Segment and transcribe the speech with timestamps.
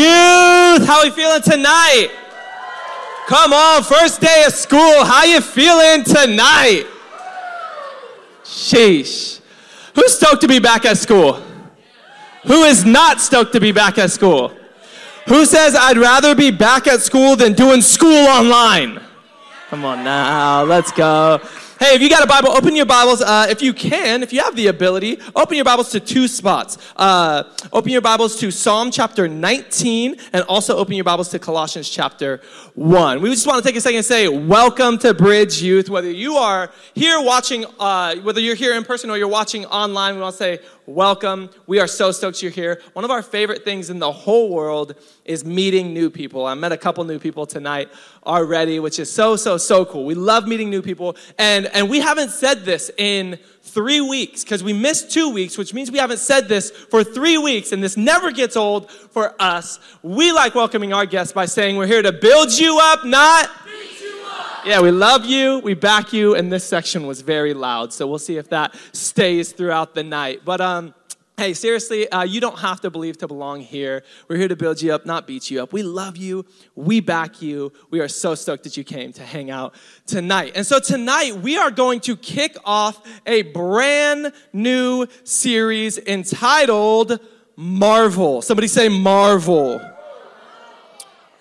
[0.00, 2.08] Youth, how we feeling tonight?
[3.26, 5.04] Come on, first day of school.
[5.04, 6.86] How you feeling tonight?
[8.42, 9.40] Sheesh.
[9.94, 11.42] Who's stoked to be back at school?
[12.44, 14.54] Who is not stoked to be back at school?
[15.26, 19.02] Who says I'd rather be back at school than doing school online?
[19.68, 21.40] Come on now, let's go.
[21.82, 23.22] Hey, if you got a Bible, open your Bibles.
[23.22, 26.76] Uh, if you can, if you have the ability, open your Bibles to two spots.
[26.94, 31.88] Uh, open your Bibles to Psalm chapter 19 and also open your Bibles to Colossians
[31.88, 32.42] chapter
[32.74, 33.22] 1.
[33.22, 35.88] We just want to take a second and say, Welcome to Bridge Youth.
[35.88, 40.16] Whether you are here watching, uh, whether you're here in person or you're watching online,
[40.16, 41.48] we want to say, welcome.
[41.66, 42.80] We are so stoked you're here.
[42.92, 46.46] One of our favorite things in the whole world is meeting new people.
[46.46, 47.88] I met a couple new people tonight
[48.30, 50.04] already, which is so, so, so cool.
[50.04, 51.16] We love meeting new people.
[51.38, 55.74] And, and we haven't said this in three weeks because we missed two weeks, which
[55.74, 57.72] means we haven't said this for three weeks.
[57.72, 59.78] And this never gets old for us.
[60.02, 63.50] We like welcoming our guests by saying we're here to build you up, not
[64.64, 68.18] yeah, we love you, we back you, and this section was very loud, so we'll
[68.18, 70.42] see if that stays throughout the night.
[70.44, 70.94] But um,
[71.40, 74.02] hey, seriously, uh, you don't have to believe to belong here.
[74.28, 75.72] We're here to build you up, not beat you up.
[75.72, 77.72] We love you, we back you.
[77.88, 79.74] We are so stoked that you came to hang out
[80.04, 80.52] tonight.
[80.54, 87.18] And so tonight we are going to kick off a brand new series entitled
[87.56, 88.42] Marvel.
[88.42, 89.80] Somebody say Marvel.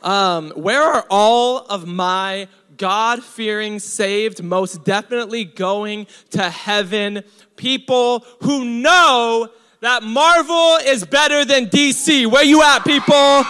[0.01, 2.47] Um, where are all of my
[2.77, 7.25] God fearing, saved, most definitely going to heaven
[7.57, 9.49] people who know
[9.81, 12.29] that Marvel is better than DC.
[12.29, 13.43] Where you at, people?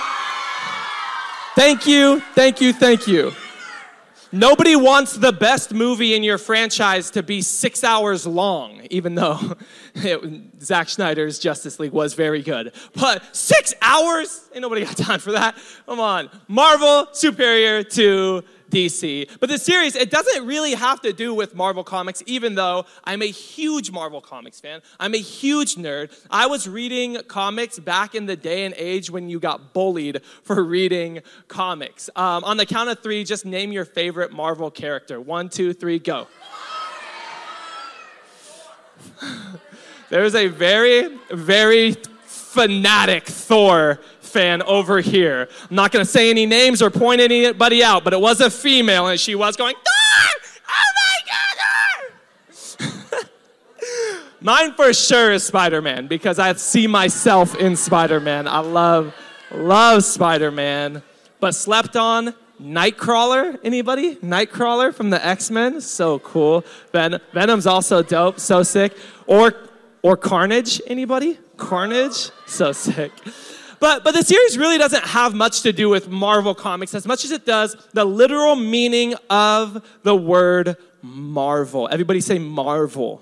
[1.56, 3.34] Thank you, thank you, thank you.
[4.32, 9.40] Nobody wants the best movie in your franchise to be six hours long, even though
[9.96, 12.74] it, Zack Snyder's Justice League was very good.
[12.94, 14.48] But six hours?
[14.54, 15.58] Ain't nobody got time for that.
[15.88, 16.30] Come on.
[16.48, 19.30] Marvel superior to DC.
[19.40, 23.22] But the series, it doesn't really have to do with Marvel Comics, even though I'm
[23.22, 24.82] a huge Marvel Comics fan.
[25.00, 26.12] I'm a huge nerd.
[26.30, 30.64] I was reading comics back in the day and age when you got bullied for
[30.70, 32.10] reading comics.
[32.16, 35.20] Um, on the count of three, just name your favorite Marvel character.
[35.20, 36.28] One, two, three, go.
[40.10, 45.50] There's a very, very fanatic Thor fan over here.
[45.70, 48.50] I'm not going to say any names or point anybody out, but it was a
[48.50, 49.76] female and she was going!
[49.76, 51.20] Oh my
[53.20, 53.30] God!
[54.42, 58.48] Mine for sure is Spider Man because I see myself in Spider Man.
[58.48, 59.14] I love,
[59.52, 61.04] love Spider Man.
[61.40, 64.16] But slept on Nightcrawler, anybody?
[64.18, 66.66] Nightcrawler from the X Men, so cool.
[66.92, 68.98] Ven- Venom's also dope, so sick.
[69.28, 69.54] Or,
[70.02, 71.40] or Carnage, anybody?
[71.56, 73.12] Carnage, so sick.
[73.80, 77.24] But, but the series really doesn't have much to do with Marvel Comics as much
[77.24, 81.88] as it does the literal meaning of the word Marvel.
[81.90, 83.22] Everybody say Marvel.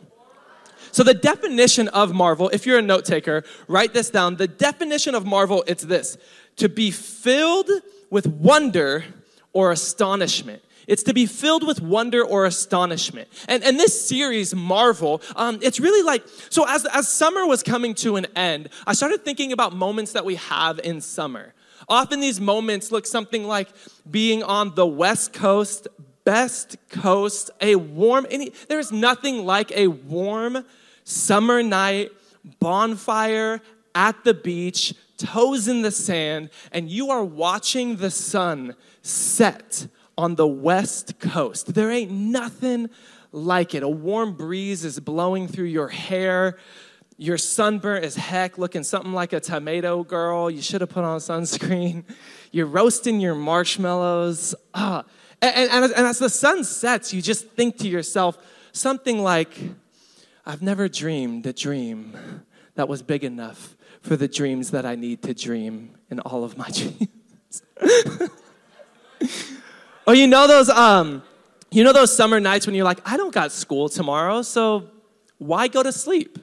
[0.91, 4.38] So the definition of Marvel, if you're a note taker, write this down.
[4.38, 6.17] The definition of Marvel, it's this
[6.56, 7.69] to be filled
[8.09, 9.06] with wonder
[9.53, 10.63] or astonishment.
[10.88, 13.28] It's to be filled with wonder or astonishment.
[13.48, 17.94] And, and this series, Marvel, um, it's really like, so as, as summer was coming
[17.96, 21.53] to an end, I started thinking about moments that we have in summer.
[21.90, 23.70] Often these moments look something like
[24.09, 25.88] being on the West Coast,
[26.23, 30.66] best coast, a warm, any, there's nothing like a warm
[31.03, 32.11] summer night,
[32.59, 33.61] bonfire
[33.94, 40.35] at the beach, toes in the sand, and you are watching the sun set on
[40.35, 41.73] the west coast.
[41.73, 42.90] There ain't nothing
[43.31, 43.84] like it.
[43.84, 46.58] A warm breeze is blowing through your hair.
[47.17, 50.49] Your sunburnt as heck, looking something like a tomato girl.
[50.49, 52.03] You should have put on sunscreen.
[52.52, 54.55] You're roasting your marshmallows.
[54.73, 55.03] Ah.
[55.41, 58.37] And, and, and as the sun sets, you just think to yourself
[58.72, 59.55] something like,
[60.46, 62.43] I've never dreamed a dream
[62.75, 66.58] that was big enough for the dreams that I need to dream in all of
[66.58, 67.61] my dreams.
[70.08, 71.22] Or you know those um,
[71.70, 74.90] you know those summer nights when you're like, I don't got school tomorrow, so
[75.38, 76.40] why go to sleep?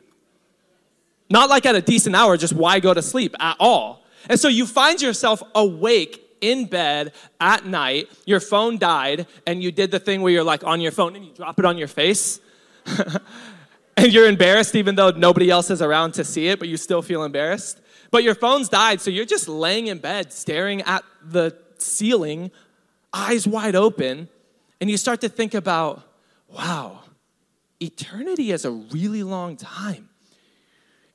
[1.31, 4.05] Not like at a decent hour, just why go to sleep at all.
[4.29, 9.73] And so you find yourself awake in bed at night, your phone died, and you
[9.73, 11.89] did the thing where you're like on your phone and you drop it on your
[11.89, 12.41] face.
[13.97, 17.01] and you're embarrassed even though nobody else is around to see it, but you still
[17.01, 17.81] feel embarrassed.
[18.11, 22.51] But your phone's died, so you're just laying in bed staring at the ceiling
[23.15, 24.29] eyes wide open,
[24.81, 26.03] and you start to think about,
[26.49, 27.01] wow,
[27.81, 30.11] eternity is a really long time.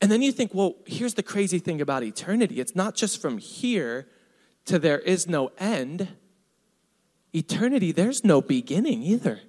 [0.01, 3.37] And then you think, well, here's the crazy thing about eternity it's not just from
[3.37, 4.07] here
[4.65, 6.07] to there is no end.
[7.33, 9.41] Eternity, there's no beginning either.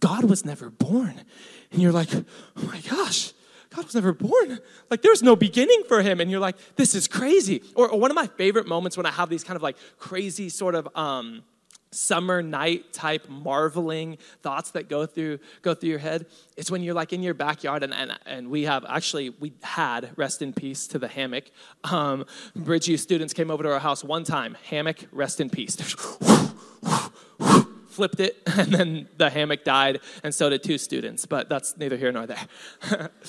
[0.00, 1.14] God was never born.
[1.72, 3.32] And you're like, oh my gosh,
[3.74, 4.58] God was never born.
[4.90, 6.20] Like there's no beginning for him.
[6.20, 7.62] And you're like, this is crazy.
[7.74, 10.50] Or, or one of my favorite moments when I have these kind of like crazy
[10.50, 11.42] sort of um,
[11.94, 16.26] summer night type marveling thoughts that go through go through your head
[16.56, 20.10] it's when you're like in your backyard and, and, and we have actually we had
[20.16, 21.44] rest in peace to the hammock.
[21.84, 25.76] Um, Bridge Youth students came over to our house one time hammock rest in peace.
[27.88, 31.96] Flipped it and then the hammock died and so did two students but that's neither
[31.96, 33.10] here nor there.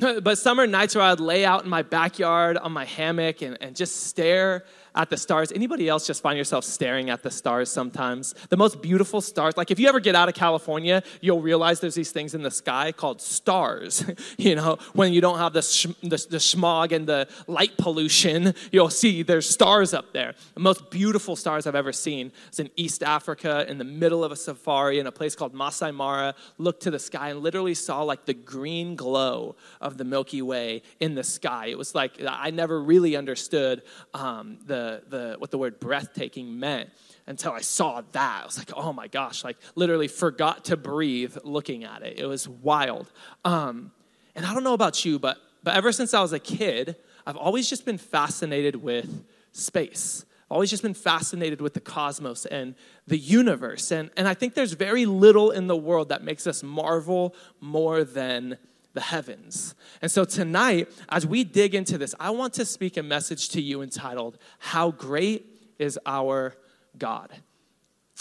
[0.00, 3.76] But summer nights where I'd lay out in my backyard on my hammock and, and
[3.76, 5.52] just stare at the stars.
[5.52, 8.34] Anybody else just find yourself staring at the stars sometimes?
[8.48, 9.56] The most beautiful stars.
[9.56, 12.50] Like if you ever get out of California, you'll realize there's these things in the
[12.50, 14.04] sky called stars.
[14.38, 18.54] you know, when you don't have the, sh- the, the smog and the light pollution,
[18.72, 20.34] you'll see there's stars up there.
[20.54, 24.32] The most beautiful stars I've ever seen is in East Africa in the middle of
[24.32, 26.34] a safari in a place called Masai Mara.
[26.58, 30.82] Looked to the sky and literally saw like the green glow of the Milky Way
[30.98, 31.66] in the sky.
[31.66, 33.82] It was like I never really understood
[34.14, 36.90] um, the, the, what the word breathtaking meant
[37.26, 38.42] until I saw that.
[38.42, 42.18] I was like, oh my gosh, like literally forgot to breathe looking at it.
[42.18, 43.10] It was wild.
[43.44, 43.92] Um,
[44.34, 46.96] and I don't know about you, but, but ever since I was a kid,
[47.26, 50.24] I've always just been fascinated with space.
[50.46, 52.74] I've always just been fascinated with the cosmos and
[53.06, 53.92] the universe.
[53.92, 58.02] And, and I think there's very little in the world that makes us marvel more
[58.02, 58.58] than
[58.92, 59.74] the heavens.
[60.02, 63.60] And so tonight, as we dig into this, I want to speak a message to
[63.60, 65.46] you entitled, How Great
[65.78, 66.54] is Our
[66.98, 67.30] God?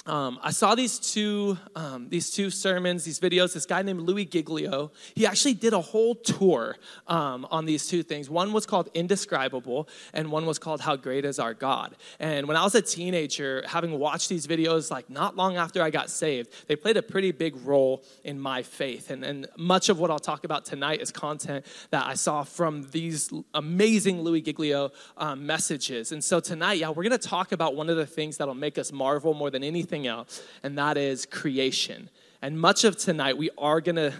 [0.05, 3.53] Um, I saw these two, um, these two sermons, these videos.
[3.53, 8.01] This guy named Louis Giglio, he actually did a whole tour um, on these two
[8.01, 8.29] things.
[8.29, 11.95] One was called Indescribable, and one was called How Great Is Our God.
[12.19, 15.89] And when I was a teenager, having watched these videos, like not long after I
[15.89, 19.11] got saved, they played a pretty big role in my faith.
[19.11, 22.89] And, and much of what I'll talk about tonight is content that I saw from
[22.91, 26.13] these amazing Louis Giglio um, messages.
[26.13, 28.77] And so tonight, yeah, we're going to talk about one of the things that'll make
[28.77, 32.09] us marvel more than anything anything else, and that is creation.
[32.41, 34.13] And much of tonight, we are gonna,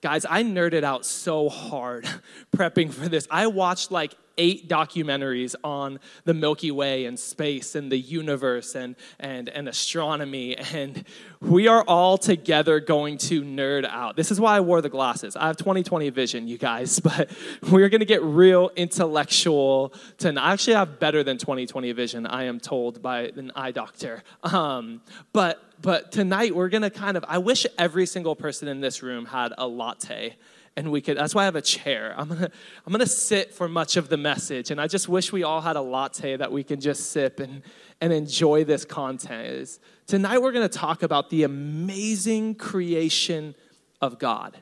[0.00, 2.08] guys, I nerded out so hard
[2.56, 3.28] prepping for this.
[3.30, 8.96] I watched like eight documentaries on the Milky Way and space and the universe and,
[9.18, 10.56] and, and astronomy.
[10.72, 11.04] And
[11.40, 14.16] we are all together going to nerd out.
[14.16, 15.36] This is why I wore the glasses.
[15.36, 17.30] I have 2020 vision, you guys, but
[17.70, 20.42] we're going to get real intellectual tonight.
[20.42, 24.22] I actually have better than 2020 vision, I am told by an eye doctor.
[24.42, 25.02] Um,
[25.32, 29.02] but but tonight we're going to kind of, I wish every single person in this
[29.02, 30.36] room had a latte
[30.76, 32.50] and we could that's why i have a chair i'm gonna
[32.86, 35.76] i'm gonna sit for much of the message and i just wish we all had
[35.76, 37.62] a latte that we can just sip and
[38.00, 43.54] and enjoy this content is tonight we're gonna talk about the amazing creation
[44.00, 44.56] of god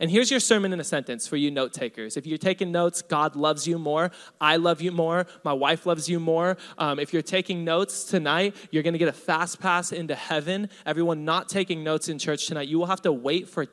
[0.00, 2.16] and here's your sermon in a sentence for you note takers.
[2.16, 4.10] If you're taking notes, God loves you more.
[4.40, 5.26] I love you more.
[5.44, 6.56] My wife loves you more.
[6.78, 10.70] Um, if you're taking notes tonight, you're going to get a fast pass into heaven.
[10.86, 13.66] Everyone not taking notes in church tonight, you will have to wait for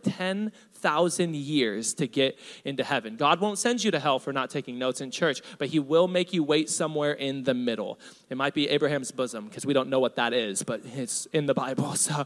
[0.81, 3.15] 10,000 years to get into heaven.
[3.15, 6.07] God won't send you to hell for not taking notes in church, but He will
[6.07, 8.00] make you wait somewhere in the middle.
[8.29, 11.46] It might be Abraham's bosom because we don't know what that is, but it's in
[11.46, 11.96] the Bible.
[12.07, 12.25] So,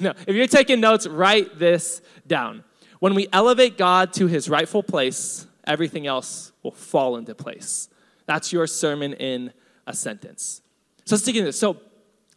[0.00, 2.64] no, if you're taking notes, write this down.
[2.98, 7.88] When we elevate God to his rightful place, everything else will fall into place.
[8.26, 9.52] That's your sermon in
[9.86, 10.60] a sentence.
[11.04, 11.58] So let's dig into this.
[11.58, 11.80] So,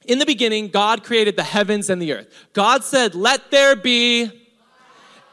[0.06, 2.28] in the beginning, God created the heavens and the earth.
[2.54, 4.32] God said, Let there be,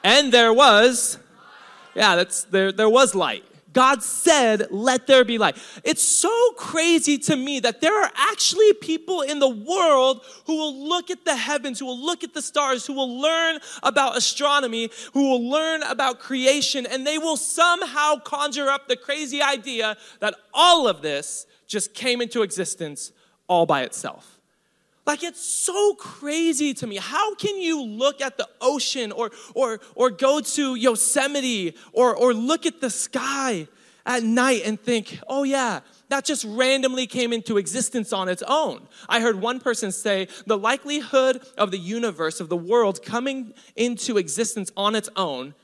[0.04, 1.18] and there was.
[1.96, 3.44] Yeah, that's there, there was light.
[3.73, 5.56] God said, Let there be light.
[5.82, 10.88] It's so crazy to me that there are actually people in the world who will
[10.88, 14.90] look at the heavens, who will look at the stars, who will learn about astronomy,
[15.12, 20.34] who will learn about creation, and they will somehow conjure up the crazy idea that
[20.54, 23.12] all of this just came into existence
[23.49, 24.34] all by itself.
[25.06, 26.96] Like it's so crazy to me.
[26.96, 32.32] How can you look at the ocean or or or go to Yosemite or or
[32.32, 33.68] look at the sky
[34.06, 38.88] at night and think, "Oh yeah, that just randomly came into existence on its own."
[39.08, 44.16] I heard one person say, "The likelihood of the universe of the world coming into
[44.16, 45.54] existence on its own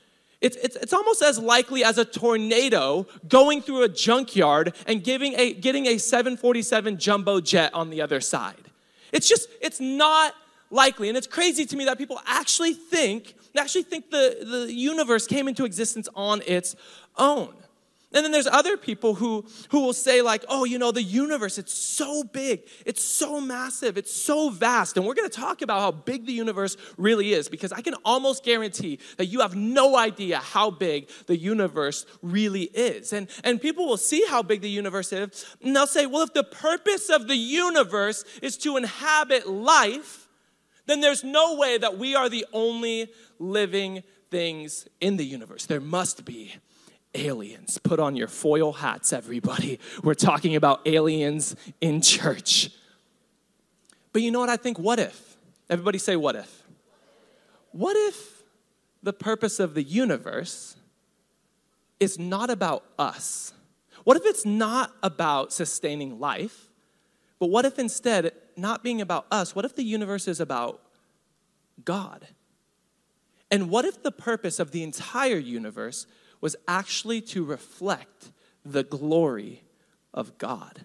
[0.41, 5.35] it's, it's, it's almost as likely as a tornado going through a junkyard and giving
[5.37, 8.60] a, getting a 747 jumbo jet on the other side.
[9.11, 10.33] It's just, it's not
[10.69, 11.09] likely.
[11.09, 14.37] And it's crazy to me that people actually think, they actually think the,
[14.67, 16.75] the universe came into existence on its
[17.17, 17.53] own.
[18.13, 21.57] And then there's other people who, who will say, like, oh, you know, the universe,
[21.57, 24.97] it's so big, it's so massive, it's so vast.
[24.97, 28.43] And we're gonna talk about how big the universe really is because I can almost
[28.43, 33.13] guarantee that you have no idea how big the universe really is.
[33.13, 36.33] And, and people will see how big the universe is, and they'll say, well, if
[36.33, 40.27] the purpose of the universe is to inhabit life,
[40.85, 43.07] then there's no way that we are the only
[43.39, 45.65] living things in the universe.
[45.65, 46.55] There must be
[47.13, 47.77] aliens.
[47.77, 49.79] Put on your foil hats, everybody.
[50.03, 52.71] We're talking about aliens in church.
[54.13, 54.77] But you know what I think?
[54.77, 55.37] What if?
[55.69, 56.63] Everybody say, what if?
[57.71, 58.43] What if
[59.03, 60.75] the purpose of the universe
[61.99, 63.53] is not about us?
[64.03, 66.67] What if it's not about sustaining life?
[67.39, 70.81] But what if instead, not being about us, what if the universe is about
[71.83, 72.27] God?
[73.49, 76.05] And what if the purpose of the entire universe
[76.41, 78.31] was actually to reflect
[78.65, 79.63] the glory
[80.13, 80.81] of God.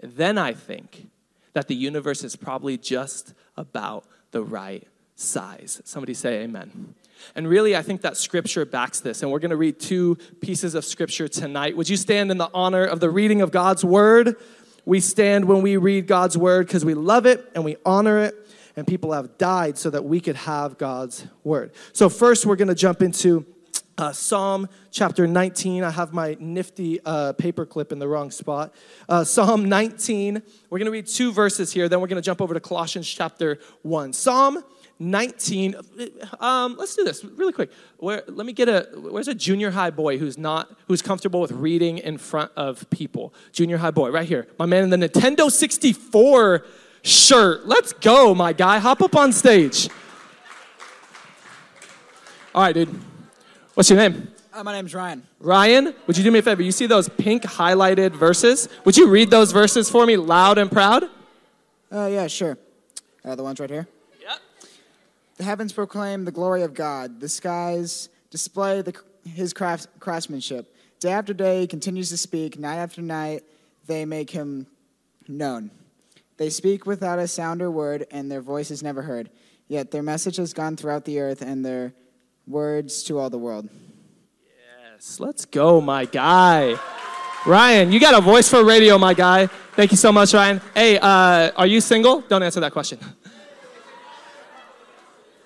[0.00, 1.08] Then I think
[1.54, 4.86] that the universe is probably just about the right
[5.16, 5.80] size.
[5.84, 6.94] Somebody say amen.
[7.34, 9.22] And really, I think that scripture backs this.
[9.22, 11.76] And we're going to read two pieces of scripture tonight.
[11.76, 14.36] Would you stand in the honor of the reading of God's word?
[14.84, 18.34] We stand when we read God's word because we love it and we honor it.
[18.76, 21.72] And people have died so that we could have God's word.
[21.92, 23.46] So, first, we're going to jump into
[23.98, 25.84] uh, Psalm chapter 19.
[25.84, 28.74] I have my nifty uh, paperclip in the wrong spot.
[29.08, 30.42] Uh, Psalm 19.
[30.70, 33.08] We're going to read two verses here, then we're going to jump over to Colossians
[33.08, 34.12] chapter 1.
[34.12, 34.62] Psalm
[34.98, 35.74] 19.
[36.40, 37.70] Um, let's do this really quick.
[37.98, 38.88] Where, let me get a.
[38.94, 43.34] Where's a junior high boy who's not who's comfortable with reading in front of people?
[43.52, 44.46] Junior high boy, right here.
[44.58, 46.64] My man in the Nintendo 64
[47.02, 47.66] shirt.
[47.66, 48.78] Let's go, my guy.
[48.78, 49.88] Hop up on stage.
[52.54, 53.00] All right, dude.
[53.74, 54.28] What's your name?
[54.52, 55.26] Uh, my name's Ryan.
[55.40, 56.62] Ryan, would you do me a favor?
[56.62, 58.68] You see those pink highlighted verses?
[58.84, 61.04] Would you read those verses for me loud and proud?
[61.90, 62.56] Uh, yeah, sure.
[63.24, 63.88] Uh, the ones right here.
[64.20, 64.38] Yep.
[65.38, 67.18] The heavens proclaim the glory of God.
[67.18, 68.94] The skies display the,
[69.28, 70.72] his craft, craftsmanship.
[71.00, 72.56] Day after day, he continues to speak.
[72.56, 73.42] Night after night,
[73.88, 74.68] they make him
[75.26, 75.72] known.
[76.36, 79.30] They speak without a sound or word, and their voice is never heard.
[79.66, 81.92] Yet their message has gone throughout the earth, and their
[82.46, 83.68] words to all the world.
[84.92, 86.78] Yes, let's go, my guy.
[87.46, 89.46] Ryan, you got a voice for radio, my guy.
[89.76, 90.60] Thank you so much, Ryan.
[90.74, 92.20] Hey, uh, are you single?
[92.22, 92.98] Don't answer that question.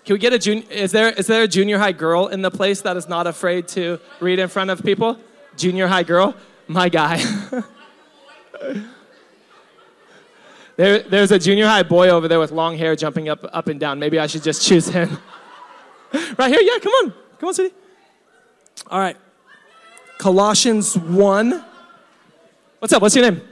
[0.04, 0.64] Can we get a junior?
[0.70, 3.68] Is there is there a junior high girl in the place that is not afraid
[3.68, 5.18] to read in front of people?
[5.56, 6.34] Junior high girl,
[6.66, 7.18] my guy.
[10.76, 13.78] there, there's a junior high boy over there with long hair jumping up up and
[13.78, 13.98] down.
[13.98, 15.18] Maybe I should just choose him.
[16.38, 17.14] right here, yeah, come on.
[17.38, 17.74] Come on, City.
[18.86, 19.16] All right.
[20.18, 21.64] Colossians 1.
[22.78, 23.02] What's up?
[23.02, 23.42] What's your name?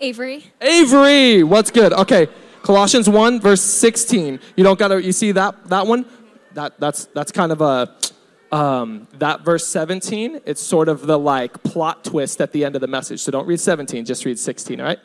[0.00, 0.44] Avery.
[0.60, 1.42] Avery.
[1.42, 1.92] What's good?
[1.92, 2.28] Okay.
[2.62, 4.40] Colossians 1, verse 16.
[4.56, 6.06] You don't gotta, you see that, that one?
[6.54, 7.94] That, that's, that's kind of a,
[8.50, 12.80] um, that verse 17, it's sort of the like plot twist at the end of
[12.80, 13.20] the message.
[13.20, 14.98] So don't read 17, just read 16, all right?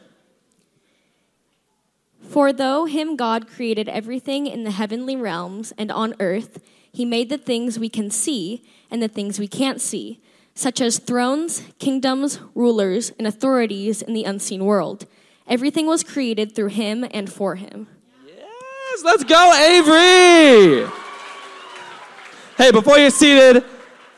[2.21, 6.59] For though him God created everything in the heavenly realms and on earth,
[6.93, 10.21] he made the things we can see and the things we can't see,
[10.53, 15.07] such as thrones, kingdoms, rulers, and authorities in the unseen world.
[15.47, 17.87] Everything was created through him and for him.
[18.27, 20.87] Yes, let's go, Avery!
[22.55, 23.65] Hey, before you're seated,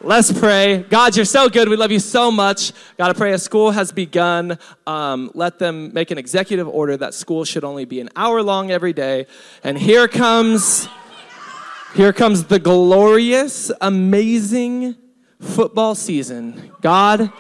[0.01, 0.83] let's pray.
[0.89, 1.69] God, you're so good.
[1.69, 2.73] We love you so much.
[2.97, 7.13] God, I pray as school has begun, um, let them make an executive order that
[7.13, 9.27] school should only be an hour long every day.
[9.63, 10.89] And here comes.
[11.95, 14.97] Here comes the glorious, amazing
[15.39, 16.73] football season.
[16.81, 17.31] God,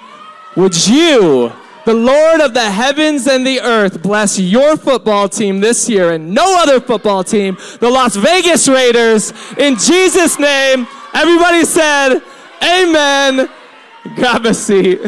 [0.55, 1.51] would you,
[1.83, 6.33] the Lord of the heavens and the earth, bless your football team this year and
[6.33, 10.87] no other football team, the Las Vegas Raiders, in Jesus' name.
[11.13, 12.19] Everybody said,
[12.63, 13.49] Amen.
[14.15, 15.01] Grab a seat.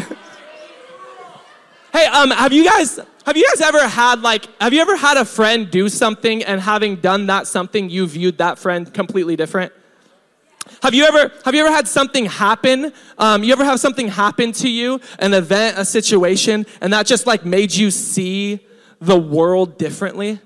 [1.94, 5.18] Hey, um, have you guys have you guys ever had like have you ever had
[5.18, 9.74] a friend do something and having done that something you viewed that friend completely different?
[10.82, 12.94] Have you ever have you ever had something happen?
[13.18, 17.28] Um, you ever have something happen to you, an event, a situation, and that just
[17.28, 18.66] like made you see
[19.02, 20.40] the world differently?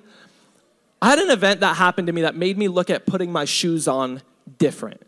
[1.04, 3.46] I had an event that happened to me that made me look at putting my
[3.46, 4.24] shoes on
[4.58, 5.04] different.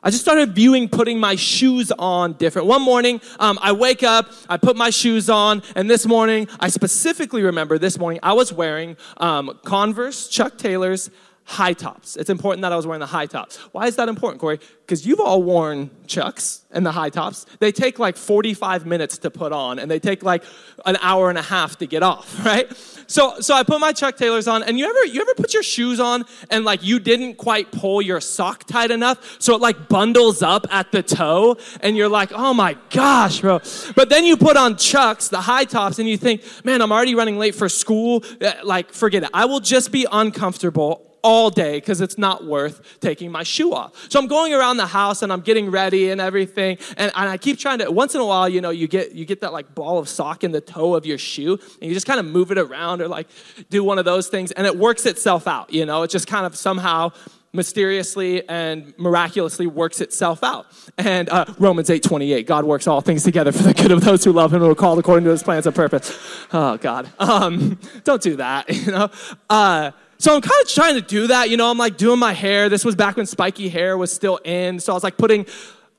[0.00, 2.68] I just started viewing putting my shoes on different.
[2.68, 6.68] One morning, um, I wake up, I put my shoes on, and this morning, I
[6.68, 11.10] specifically remember this morning, I was wearing um, Converse, Chuck Taylor's
[11.48, 12.14] high tops.
[12.16, 13.56] It's important that I was wearing the high tops.
[13.72, 14.60] Why is that important, Corey?
[14.80, 17.46] Because you've all worn Chucks and the high tops.
[17.58, 20.44] They take like 45 minutes to put on, and they take like
[20.84, 22.70] an hour and a half to get off, right?
[23.06, 25.62] So, so I put my Chuck Taylors on, and you ever, you ever put your
[25.62, 29.88] shoes on and like you didn't quite pull your sock tight enough, so it like
[29.88, 33.60] bundles up at the toe, and you're like, oh my gosh, bro.
[33.96, 37.14] But then you put on Chucks, the high tops, and you think, man, I'm already
[37.14, 38.22] running late for school.
[38.38, 39.30] Uh, Like, forget it.
[39.32, 44.10] I will just be uncomfortable all day because it's not worth taking my shoe off.
[44.10, 46.78] So I'm going around the house and I'm getting ready and everything.
[46.96, 49.24] And, and I keep trying to, once in a while, you know, you get, you
[49.24, 52.06] get that like ball of sock in the toe of your shoe and you just
[52.06, 53.28] kind of move it around or like
[53.70, 55.72] do one of those things and it works itself out.
[55.72, 57.12] You know, it just kind of somehow
[57.52, 60.66] mysteriously and miraculously works itself out.
[60.96, 64.32] And uh, Romans 8:28, God works all things together for the good of those who
[64.32, 66.16] love Him and are called according to His plans and purpose.
[66.52, 68.68] Oh God, um, don't do that.
[68.78, 69.10] You know.
[69.50, 71.48] Uh, so I'm kind of trying to do that.
[71.48, 72.68] You know, I'm like doing my hair.
[72.68, 74.80] This was back when spiky hair was still in.
[74.80, 75.46] So I was like putting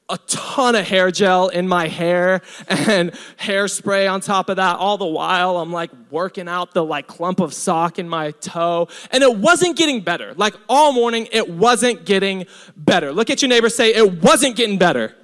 [0.10, 4.76] a ton of hair gel in my hair and hairspray on top of that.
[4.76, 8.90] All the while, I'm like working out the like clump of sock in my toe.
[9.12, 10.34] And it wasn't getting better.
[10.34, 12.46] Like all morning, it wasn't getting
[12.76, 13.14] better.
[13.14, 15.16] Look at your neighbor, say, it wasn't getting better.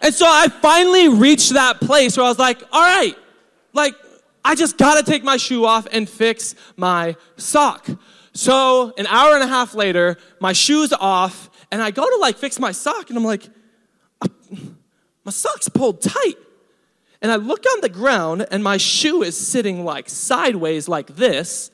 [0.00, 3.16] And so I finally reached that place where I was like, all right,
[3.72, 3.94] like,
[4.44, 7.88] I just gotta take my shoe off and fix my sock.
[8.32, 12.36] So an hour and a half later, my shoe's off, and I go to like
[12.36, 13.48] fix my sock, and I'm like,
[14.20, 14.28] "Uh,
[15.24, 16.36] my sock's pulled tight.
[17.20, 21.70] And I look on the ground, and my shoe is sitting like sideways, like this.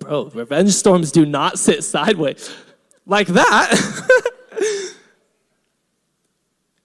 [0.00, 2.52] Bro, revenge storms do not sit sideways
[3.06, 4.24] like that.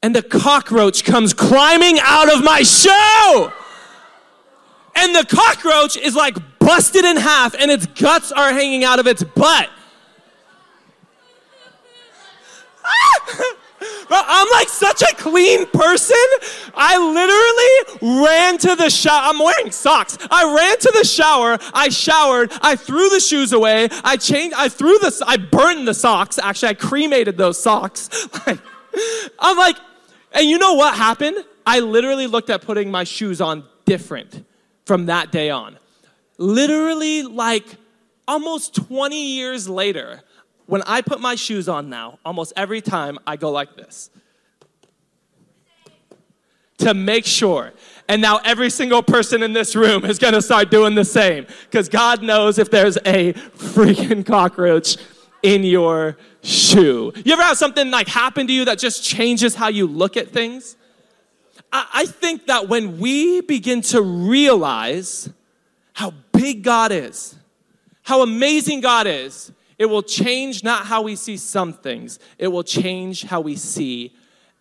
[0.04, 3.52] and the cockroach comes climbing out of my shoe.
[4.96, 9.08] And the cockroach is like busted in half, and its guts are hanging out of
[9.08, 9.70] its butt.
[14.10, 16.16] I'm like such a clean person.
[16.76, 19.22] I literally ran to the shower.
[19.24, 20.18] I'm wearing socks.
[20.30, 21.58] I ran to the shower.
[21.74, 22.52] I showered.
[22.62, 23.88] I threw the shoes away.
[24.04, 24.56] I changed.
[24.58, 25.24] I threw the.
[25.26, 26.38] I burned the socks.
[26.38, 28.10] Actually, I cremated those socks.
[29.40, 29.78] I'm like,
[30.34, 31.38] and you know what happened?
[31.66, 34.46] I literally looked at putting my shoes on different
[34.86, 35.78] from that day on.
[36.38, 37.66] Literally, like
[38.28, 40.22] almost 20 years later,
[40.66, 44.10] when I put my shoes on now, almost every time I go like this
[46.80, 47.72] to make sure.
[48.10, 51.88] And now every single person in this room is gonna start doing the same because
[51.88, 54.98] God knows if there's a freaking cockroach
[55.44, 57.12] in your shoe.
[57.24, 60.30] You ever have something like happen to you that just changes how you look at
[60.30, 60.78] things?
[61.72, 65.30] I, I think that when we begin to realize
[65.92, 67.36] how big God is,
[68.02, 72.64] how amazing God is, it will change not how we see some things, it will
[72.64, 74.16] change how we see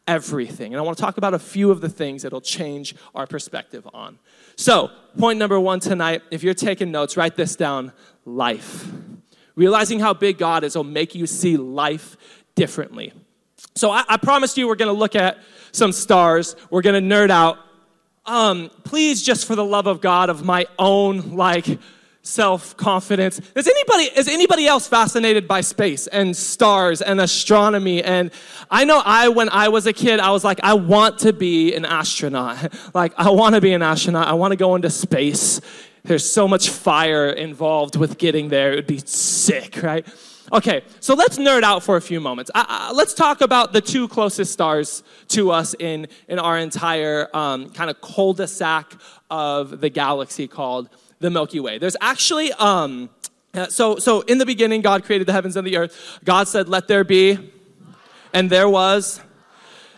[0.06, 0.72] everything.
[0.72, 3.86] And I want to talk about a few of the things that'll change our perspective
[3.94, 4.18] on.
[4.56, 7.92] So, point number one tonight, if you're taking notes, write this down
[8.24, 8.90] life.
[9.54, 12.16] Realizing how big God is will make you see life
[12.54, 13.12] differently.
[13.74, 15.38] So, I, I promised you we're going to look at
[15.72, 17.58] some stars, we're going to nerd out.
[18.24, 21.78] Um, please, just for the love of God, of my own, like,
[22.22, 23.40] self confidence.
[23.54, 28.02] Is anybody is anybody else fascinated by space and stars and astronomy?
[28.02, 28.30] And
[28.70, 31.74] I know I when I was a kid, I was like, I want to be
[31.74, 32.72] an astronaut.
[32.94, 34.28] Like I want to be an astronaut.
[34.28, 35.60] I want to go into space.
[36.04, 38.72] There's so much fire involved with getting there.
[38.72, 40.06] It would be sick, right?
[40.52, 42.50] Okay, so let's nerd out for a few moments.
[42.54, 47.34] Uh, uh, let's talk about the two closest stars to us in, in our entire
[47.34, 48.92] um, kind of cul-de-sac
[49.30, 51.78] of the galaxy called the Milky Way.
[51.78, 53.08] There's actually, um,
[53.54, 56.18] uh, so, so in the beginning, God created the heavens and the earth.
[56.24, 57.38] God said, let there be,
[58.34, 59.20] and there was.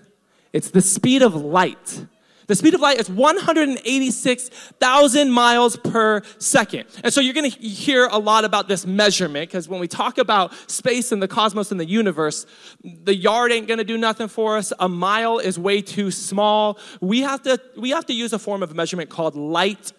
[0.53, 2.05] It's the speed of light.
[2.47, 6.83] The speed of light is 186,000 miles per second.
[7.03, 10.19] And so you're going to hear a lot about this measurement because when we talk
[10.19, 12.45] about space and the cosmos and the universe,
[12.83, 14.71] the yard ain't going to do nothing for us.
[14.79, 16.77] A mile is way too small.
[17.01, 19.93] We have to we have to use a form of measurement called light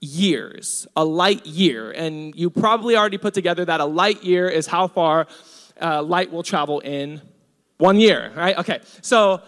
[0.00, 0.86] years.
[0.96, 1.90] A light year.
[1.92, 5.28] And you probably already put together that a light year is how far
[5.80, 7.22] uh, light will travel in
[7.78, 8.58] one year, right?
[8.58, 9.40] Okay, so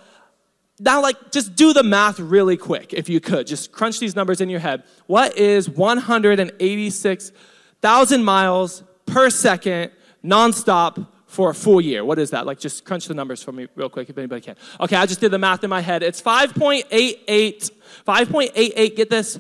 [0.81, 3.47] now, like, just do the math really quick if you could.
[3.47, 4.83] Just crunch these numbers in your head.
[5.07, 9.93] What is 186,000 miles per second
[10.25, 12.05] nonstop for a full year?
[12.05, 12.45] What is that?
[12.45, 14.57] Like, just crunch the numbers for me real quick if anybody can.
[14.81, 16.03] Okay, I just did the math in my head.
[16.03, 17.71] It's 5.88,
[18.05, 19.39] 5.88, get this,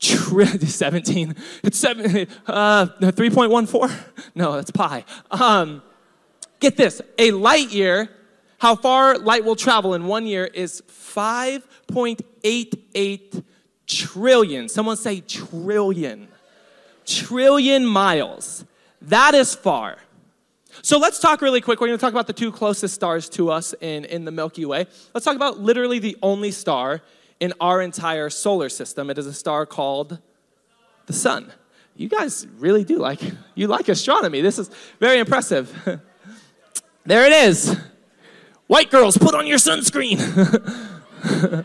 [0.00, 1.34] tri- 17.
[1.62, 3.90] It's seven, uh, 3.14?
[4.34, 5.02] No, that's pi.
[5.30, 5.82] Um,
[6.60, 8.10] get this, a light year
[8.64, 13.44] how far light will travel in one year is 5.88
[13.86, 14.70] trillion.
[14.70, 16.28] Someone say trillion.
[17.04, 18.64] Trillion miles.
[19.02, 19.98] That is far.
[20.80, 21.78] So let's talk really quick.
[21.78, 24.64] We're going to talk about the two closest stars to us in, in the Milky
[24.64, 24.86] Way.
[25.12, 27.02] Let's talk about literally the only star
[27.40, 29.10] in our entire solar system.
[29.10, 30.20] It is a star called
[31.04, 31.52] the sun.
[31.96, 33.20] You guys really do like
[33.54, 34.40] you like astronomy.
[34.40, 35.70] This is very impressive.
[37.04, 37.76] there it is.
[38.66, 40.18] White girls, put on your sunscreen.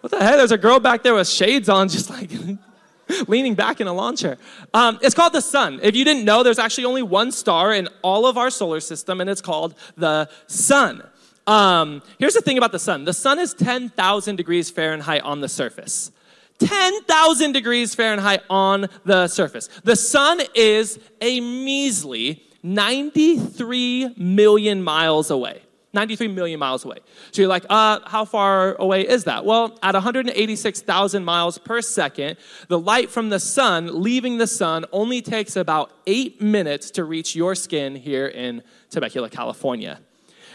[0.00, 0.36] what the heck?
[0.36, 2.30] There's a girl back there with shades on, just like
[3.28, 4.36] leaning back in a lawn chair.
[4.74, 5.78] Um, it's called the sun.
[5.82, 9.20] If you didn't know, there's actually only one star in all of our solar system,
[9.20, 11.04] and it's called the sun.
[11.46, 15.48] Um, here's the thing about the sun the sun is 10,000 degrees Fahrenheit on the
[15.48, 16.10] surface.
[16.58, 19.68] 10,000 degrees Fahrenheit on the surface.
[19.84, 25.62] The sun is a measly 93 million miles away.
[25.94, 26.98] 93 million miles away.
[27.30, 29.44] So you're like, uh, how far away is that?
[29.44, 32.36] Well, at 186,000 miles per second,
[32.68, 37.34] the light from the sun leaving the sun only takes about eight minutes to reach
[37.34, 40.00] your skin here in Temecula, California.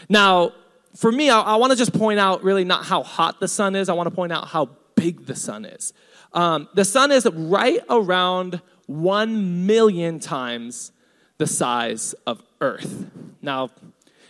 [0.08, 0.52] Now,
[0.94, 3.74] for me, I, I want to just point out really not how hot the sun
[3.74, 5.94] is, I want to point out how big the sun is.
[6.34, 10.92] Um, the sun is right around 1 million times
[11.42, 13.10] the size of Earth.
[13.42, 13.70] Now,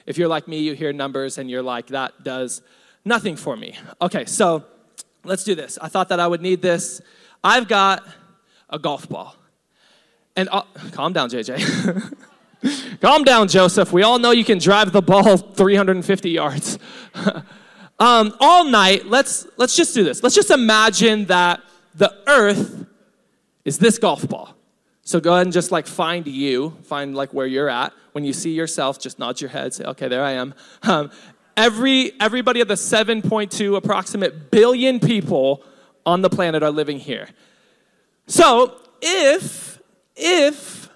[0.06, 2.62] if you're like me, you hear numbers and you're like, that does
[3.04, 3.76] nothing for me.
[4.00, 4.64] Okay, so
[5.22, 5.78] let's do this.
[5.82, 7.02] I thought that I would need this.
[7.44, 8.02] I've got
[8.70, 9.36] a golf ball.
[10.36, 12.16] And uh, calm down, JJ.
[13.02, 13.92] calm down, Joseph.
[13.92, 16.78] We all know you can drive the ball 350 yards.
[17.98, 20.22] um, all night, let's, let's just do this.
[20.22, 21.60] Let's just imagine that
[21.94, 22.86] the earth
[23.66, 24.56] is this golf ball.
[25.04, 27.92] So go ahead and just like find you, find like where you're at.
[28.12, 30.54] When you see yourself, just nod your head, say, okay, there I am.
[30.82, 31.10] Um,
[31.56, 35.64] every, everybody of the 7.2 approximate billion people
[36.06, 37.28] on the planet are living here.
[38.26, 39.80] So if,
[40.14, 40.88] if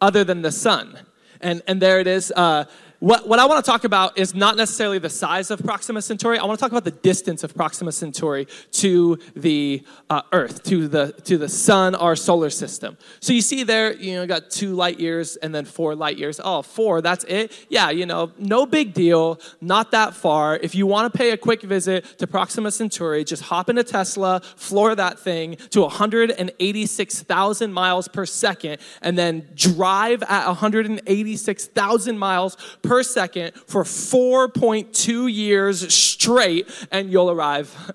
[0.02, 1.00] other than the sun.
[1.40, 2.30] And, and there it is.
[2.36, 2.66] Uh,
[3.04, 6.40] what, what I want to talk about is not necessarily the size of Proxima Centauri.
[6.40, 10.88] I want to talk about the distance of Proxima Centauri to the uh, Earth, to
[10.88, 12.98] the, to the sun, our solar system.
[13.20, 16.40] So you see there, you know, got two light years and then four light years.
[16.42, 17.52] Oh, four, that's it?
[17.68, 20.56] Yeah, you know, no big deal, not that far.
[20.56, 23.84] If you want to pay a quick visit to Proxima Centauri, just hop in a
[23.84, 32.56] Tesla, floor that thing to 186,000 miles per second, and then drive at 186,000 miles
[32.82, 37.92] per per second for 4.2 years straight, and you'll arrive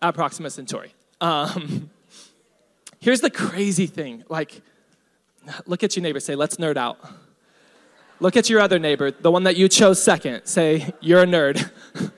[0.00, 0.94] at Proxima Centauri.
[1.20, 1.90] Um,
[3.00, 4.22] Here's the crazy thing.
[4.28, 4.62] Like,
[5.66, 6.96] look at your neighbor, say, let's nerd out.
[8.20, 11.68] Look at your other neighbor, the one that you chose second, say, you're a nerd.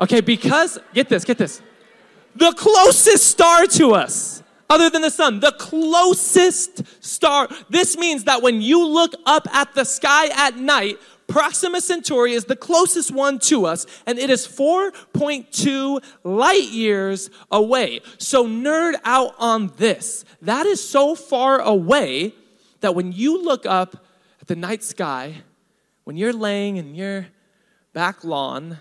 [0.00, 1.62] okay, because, get this, get this.
[2.34, 7.48] The closest star to us, other than the sun, the closest star.
[7.70, 10.98] This means that when you look up at the sky at night,
[11.28, 18.00] Proxima Centauri is the closest one to us, and it is 4.2 light years away.
[18.18, 20.24] So, nerd out on this.
[20.42, 22.34] That is so far away
[22.80, 24.04] that when you look up
[24.40, 25.42] at the night sky,
[26.04, 27.26] when you're laying in your
[27.92, 28.78] back lawn,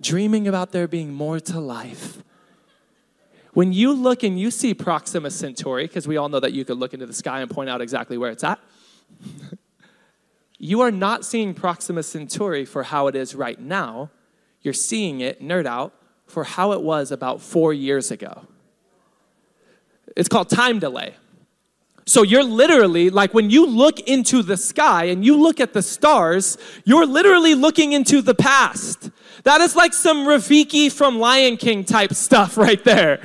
[0.00, 2.22] dreaming about there being more to life,
[3.52, 6.78] when you look and you see Proxima Centauri, because we all know that you could
[6.78, 8.60] look into the sky and point out exactly where it's at,
[10.58, 14.10] you are not seeing Proxima Centauri for how it is right now.
[14.62, 15.94] You're seeing it, nerd out,
[16.26, 18.46] for how it was about four years ago.
[20.16, 21.14] It's called time delay.
[22.06, 25.82] So you're literally, like when you look into the sky and you look at the
[25.82, 29.10] stars, you're literally looking into the past.
[29.44, 33.20] That is like some Rafiki from Lion King type stuff right there.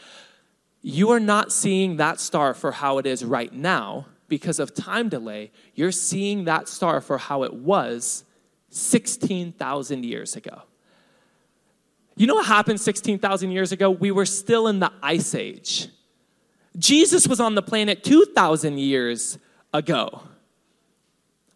[0.83, 5.09] you are not seeing that star for how it is right now because of time
[5.09, 8.25] delay, you're seeing that star for how it was
[8.71, 10.63] 16,000 years ago.
[12.17, 13.91] You know what happened 16,000 years ago?
[13.91, 15.89] We were still in the ice age.
[16.77, 19.39] Jesus was on the planet 2,000 years
[19.73, 20.23] ago.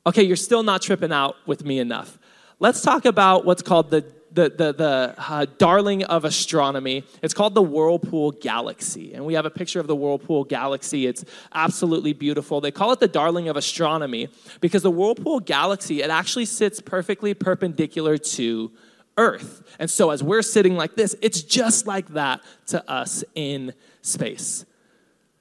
[0.07, 2.17] Okay, you're still not tripping out with me enough.
[2.61, 7.05] Let's talk about what's called the the, the, the uh, darling of astronomy.
[7.23, 9.14] It's called the Whirlpool Galaxy.
[9.14, 11.07] And we have a picture of the Whirlpool Galaxy.
[11.07, 12.61] It's absolutely beautiful.
[12.61, 14.29] They call it the darling of astronomy
[14.61, 18.71] because the Whirlpool Galaxy, it actually sits perfectly perpendicular to
[19.16, 19.62] Earth.
[19.79, 24.64] And so as we're sitting like this, it's just like that to us in space.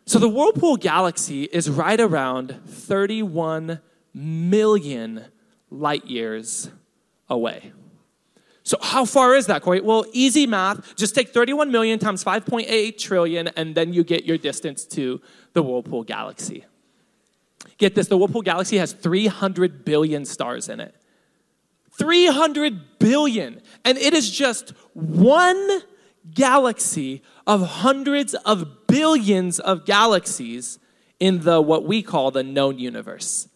[0.05, 3.81] So the Whirlpool Galaxy is right around 31
[4.13, 5.25] million
[5.69, 6.71] light years
[7.29, 7.71] away.
[8.63, 9.79] So how far is that, Corey?
[9.79, 10.95] Well, easy math.
[10.97, 15.21] Just take 31 million times 5.8 trillion, and then you get your distance to
[15.53, 16.65] the Whirlpool galaxy.
[17.77, 20.95] Get this, the Whirlpool galaxy has 300 billion stars in it.
[21.97, 23.61] 300 billion.
[23.85, 25.81] And it is just one
[26.33, 30.79] galaxy of hundreds of billions of galaxies
[31.19, 33.47] in the what we call the known universe.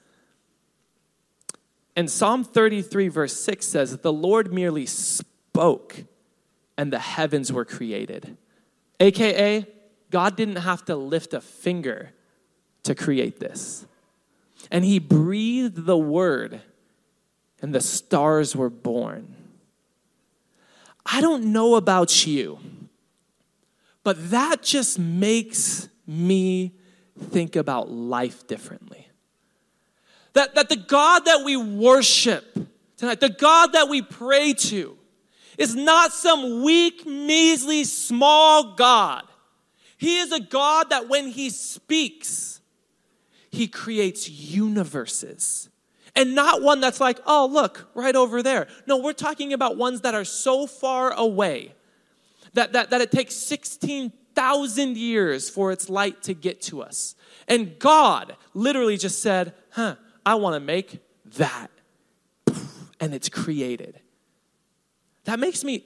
[1.95, 6.06] And Psalm 33, verse 6 says, The Lord merely spoke
[6.77, 8.38] and the heavens were created.
[8.99, 9.67] AKA,
[10.10, 12.12] God didn't have to lift a finger
[12.84, 13.86] to create this.
[14.69, 16.62] And He breathed the word
[17.62, 19.36] and the stars were born.
[21.06, 22.60] I don't know about you,
[24.04, 26.73] but that just makes me
[27.19, 29.08] think about life differently.
[30.33, 32.57] That, that the God that we worship
[32.97, 34.97] tonight, the God that we pray to,
[35.57, 39.23] is not some weak, measly, small God.
[39.97, 42.61] He is a God that when He speaks,
[43.49, 45.69] He creates universes.
[46.15, 48.67] And not one that's like, oh, look, right over there.
[48.85, 51.73] No, we're talking about ones that are so far away
[52.53, 57.15] that, that, that it takes 16,000 years for its light to get to us.
[57.47, 60.99] And God literally just said, huh, I want to make
[61.38, 61.69] that.
[62.99, 63.99] And it's created.
[65.25, 65.86] That makes me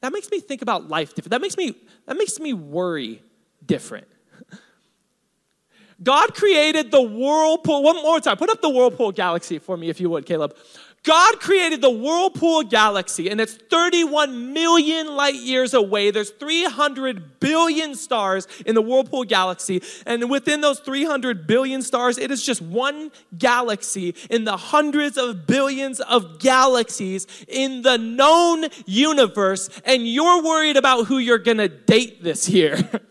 [0.00, 1.32] that makes me think about life different.
[1.32, 1.76] That makes me
[2.06, 3.22] that makes me worry
[3.64, 4.06] different.
[6.02, 7.82] God created the whirlpool.
[7.82, 8.36] One more time.
[8.36, 10.56] Put up the whirlpool galaxy for me if you would, Caleb.
[11.04, 16.10] God created the Whirlpool galaxy, and it's 31 million light years away.
[16.10, 22.30] There's 300 billion stars in the Whirlpool galaxy, and within those 300 billion stars, it
[22.30, 29.70] is just one galaxy in the hundreds of billions of galaxies in the known universe,
[29.84, 32.76] and you're worried about who you're gonna date this year.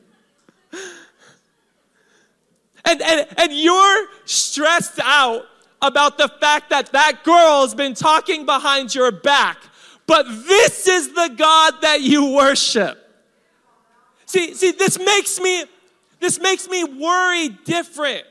[2.85, 5.45] and, and, and you're stressed out
[5.81, 9.57] about the fact that that girl has been talking behind your back.
[10.05, 12.97] But this is the God that you worship.
[14.25, 15.65] See, see, this makes me,
[16.19, 18.25] this makes me worry different.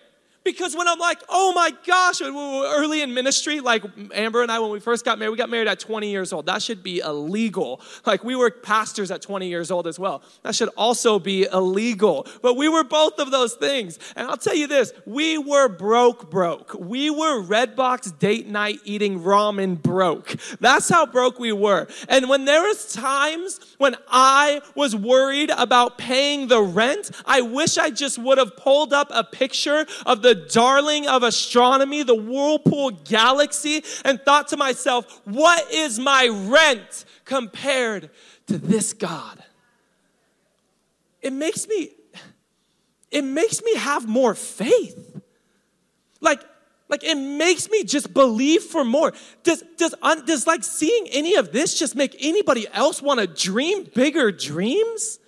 [0.46, 3.82] Because when I'm like, oh my gosh, early in ministry, like
[4.14, 6.46] Amber and I, when we first got married, we got married at 20 years old.
[6.46, 7.80] That should be illegal.
[8.06, 10.22] Like we were pastors at 20 years old as well.
[10.44, 12.28] That should also be illegal.
[12.42, 13.98] But we were both of those things.
[14.14, 16.74] And I'll tell you this we were broke, broke.
[16.78, 20.36] We were Redbox date night eating ramen broke.
[20.60, 21.88] That's how broke we were.
[22.08, 27.78] And when there was times when I was worried about paying the rent, I wish
[27.78, 32.90] I just would have pulled up a picture of the darling of astronomy, the whirlpool
[32.90, 38.10] galaxy, and thought to myself, what is my rent compared
[38.46, 39.42] to this God?
[41.22, 41.90] It makes me,
[43.10, 45.20] it makes me have more faith.
[46.20, 46.42] Like,
[46.88, 49.12] like it makes me just believe for more.
[49.42, 49.94] Does, does,
[50.24, 55.18] does like seeing any of this just make anybody else want to dream bigger dreams?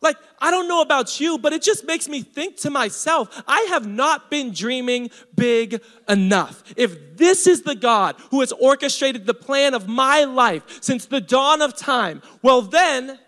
[0.00, 3.66] Like, I don't know about you, but it just makes me think to myself, I
[3.70, 6.62] have not been dreaming big enough.
[6.76, 11.20] If this is the God who has orchestrated the plan of my life since the
[11.20, 13.18] dawn of time, well, then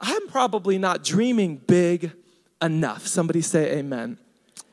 [0.00, 2.12] I'm probably not dreaming big
[2.60, 3.06] enough.
[3.06, 4.18] Somebody say amen.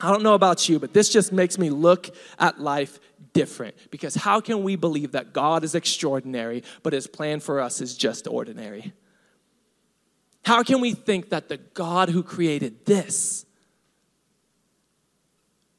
[0.02, 3.00] I don't know about you, but this just makes me look at life
[3.34, 7.82] different because how can we believe that God is extraordinary, but his plan for us
[7.82, 8.94] is just ordinary?
[10.50, 13.46] How can we think that the God who created this,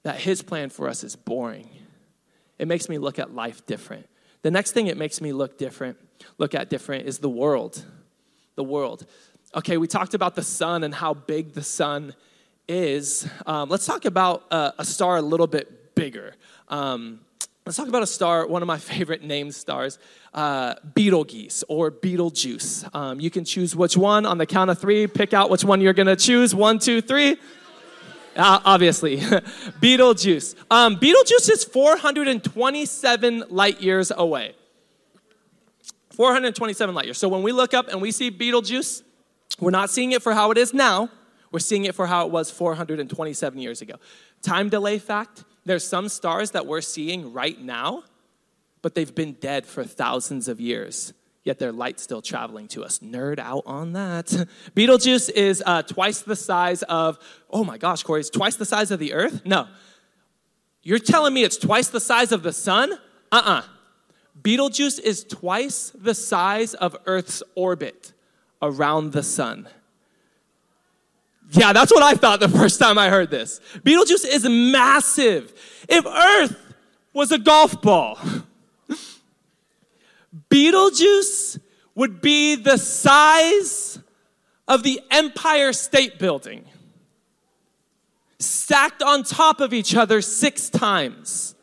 [0.04, 1.68] that his plan for us is boring?
[2.56, 4.06] It makes me look at life different.
[4.42, 5.96] The next thing it makes me look different,
[6.38, 7.84] look at different is the world.
[8.54, 9.06] The world.
[9.56, 12.14] Okay, we talked about the sun and how big the sun
[12.68, 13.28] is.
[13.46, 16.34] Um, let's talk about uh, a star a little bit bigger.
[16.68, 17.22] Um,
[17.70, 20.00] let's talk about a star, one of my favorite named stars
[20.34, 22.84] uh, Betelgeuse or Betelgeuse.
[22.92, 25.06] Um, you can choose which one on the count of three.
[25.06, 26.52] Pick out which one you're going to choose.
[26.52, 27.36] One, two, three.
[28.34, 29.22] Uh, obviously,
[29.80, 30.56] Betelgeuse.
[30.68, 34.56] Um, Betelgeuse is 427 light years away.
[36.16, 37.18] 427 light years.
[37.18, 39.04] So when we look up and we see Betelgeuse,
[39.60, 41.08] we're not seeing it for how it is now.
[41.52, 43.94] We're seeing it for how it was 427 years ago.
[44.42, 48.04] Time delay fact there's some stars that we're seeing right now
[48.82, 51.12] but they've been dead for thousands of years
[51.44, 52.98] yet their light's still traveling to us.
[52.98, 54.46] Nerd out on that.
[54.74, 57.18] Betelgeuse is uh, twice the size of,
[57.50, 59.44] oh my gosh, Corey, it's twice the size of the earth?
[59.44, 59.66] No.
[60.82, 62.92] You're telling me it's twice the size of the sun?
[62.92, 62.96] Uh
[63.32, 63.50] uh-uh.
[63.50, 63.62] uh
[64.42, 68.12] Betelgeuse is twice the size of Earth's orbit
[68.62, 69.68] around the sun.
[71.52, 73.60] Yeah, that's what I thought the first time I heard this.
[73.78, 75.52] Beetlejuice is massive.
[75.88, 76.56] If Earth
[77.12, 78.18] was a golf ball,
[80.48, 81.58] Beetlejuice
[81.96, 83.98] would be the size
[84.68, 86.64] of the Empire State Building,
[88.38, 91.56] stacked on top of each other six times.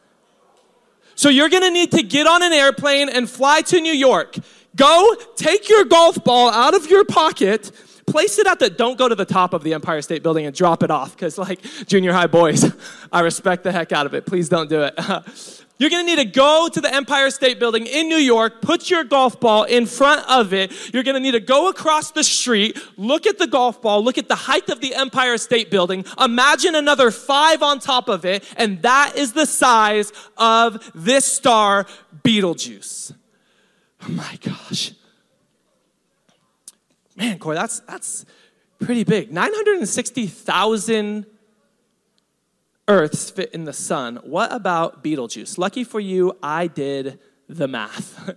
[1.15, 4.35] So you're gonna need to get on an airplane and fly to New York.
[4.75, 7.71] Go take your golf ball out of your pocket,
[8.07, 10.55] place it at the, don't go to the top of the Empire State Building and
[10.55, 12.65] drop it off, because like junior high boys,
[13.11, 14.25] I respect the heck out of it.
[14.25, 14.97] Please don't do it.
[15.79, 19.03] You're to need to go to the Empire State Building in New York, put your
[19.03, 20.71] golf ball in front of it.
[20.91, 24.27] You're to need to go across the street, look at the golf ball, look at
[24.27, 28.81] the height of the Empire State Building, imagine another five on top of it, and
[28.81, 31.85] that is the size of this star,
[32.23, 33.13] Beetlejuice.
[34.01, 34.93] Oh my gosh.
[37.17, 38.25] Man, Corey, that's, that's
[38.79, 39.33] pretty big.
[39.33, 41.25] 960,000
[42.87, 44.17] Earths fit in the sun.
[44.23, 45.57] What about Beetlejuice?
[45.57, 48.35] Lucky for you, I did the math.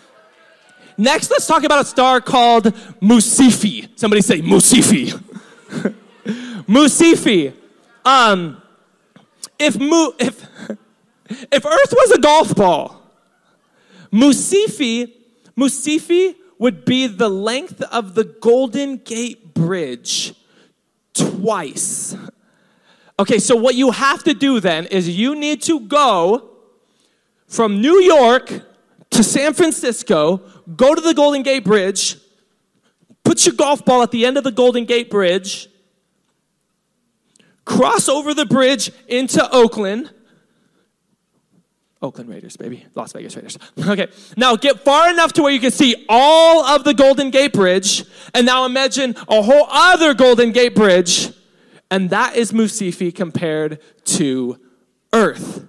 [0.98, 3.88] Next, let's talk about a star called Mu Cephei.
[3.98, 5.14] Somebody say Mu Cephei.
[6.68, 7.54] Mu Cephei.
[8.04, 8.62] Um,
[9.58, 10.44] if, Mu, if,
[11.30, 13.02] if Earth was a golf ball,
[14.12, 15.14] Mu Cephei,
[15.60, 20.34] Mu Cephei would be the length of the Golden Gate Bridge
[21.14, 22.16] twice.
[23.20, 26.50] Okay, so what you have to do then is you need to go
[27.48, 28.62] from New York
[29.10, 30.38] to San Francisco,
[30.78, 32.16] go to the Golden Gate Bridge,
[33.26, 35.68] put your golf ball at the end of the Golden Gate Bridge,
[37.66, 40.14] cross over the bridge into Oakland.
[42.02, 42.86] Oakland Raiders, baby.
[42.96, 43.58] Las Vegas Raiders.
[43.80, 44.08] Okay.
[44.38, 48.06] Now get far enough to where you can see all of the Golden Gate Bridge.
[48.34, 51.32] And now imagine a whole other Golden Gate Bridge.
[51.92, 54.60] And that is Mu Cephei compared to
[55.12, 55.66] Earth.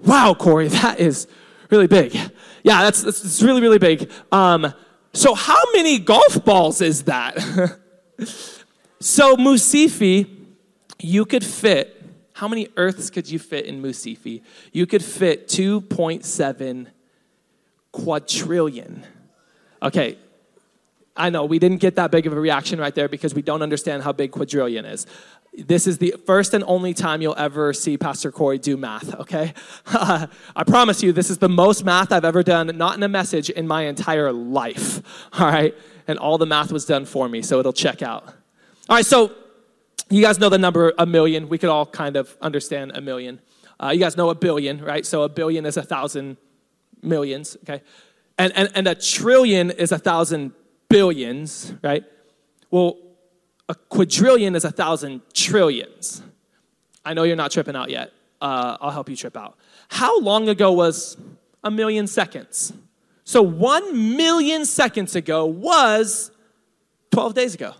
[0.00, 1.26] Wow, Corey, that is
[1.70, 2.14] really big.
[2.62, 4.10] Yeah, that's, that's, really, really big.
[4.32, 4.74] Um,
[5.12, 7.38] so, how many golf balls is that?
[9.00, 10.40] so, Mu Cephei
[11.02, 11.99] you could fit,
[12.40, 14.40] how many Earths could you fit in Mu Cephei?
[14.72, 16.86] You could fit 2.7
[17.92, 19.04] quadrillion.
[19.82, 20.16] Okay,
[21.14, 23.60] I know we didn't get that big of a reaction right there because we don't
[23.60, 25.06] understand how big quadrillion is.
[25.52, 29.52] This is the first and only time you'll ever see Pastor Corey do math, okay?
[29.86, 33.50] I promise you, this is the most math I've ever done, not in a message,
[33.50, 35.02] in my entire life,
[35.34, 35.74] all right?
[36.08, 38.24] And all the math was done for me, so it'll check out.
[38.88, 39.30] All right, so
[40.10, 41.48] you guys know the number a million.
[41.48, 43.40] We could all kind of understand a million.
[43.82, 45.06] Uh, you guys know a billion, right?
[45.06, 46.36] So a billion is a thousand
[47.02, 47.82] millions, okay?
[48.38, 50.52] And, and, and a trillion is a thousand
[50.88, 52.04] billions, right?
[52.70, 52.98] Well,
[53.68, 56.22] a quadrillion is a thousand trillions.
[57.04, 58.12] I know you're not tripping out yet.
[58.40, 59.56] Uh, I'll help you trip out.
[59.88, 61.16] How long ago was
[61.62, 62.72] a million seconds?
[63.24, 66.30] So one million seconds ago was
[67.12, 67.74] 12 days ago.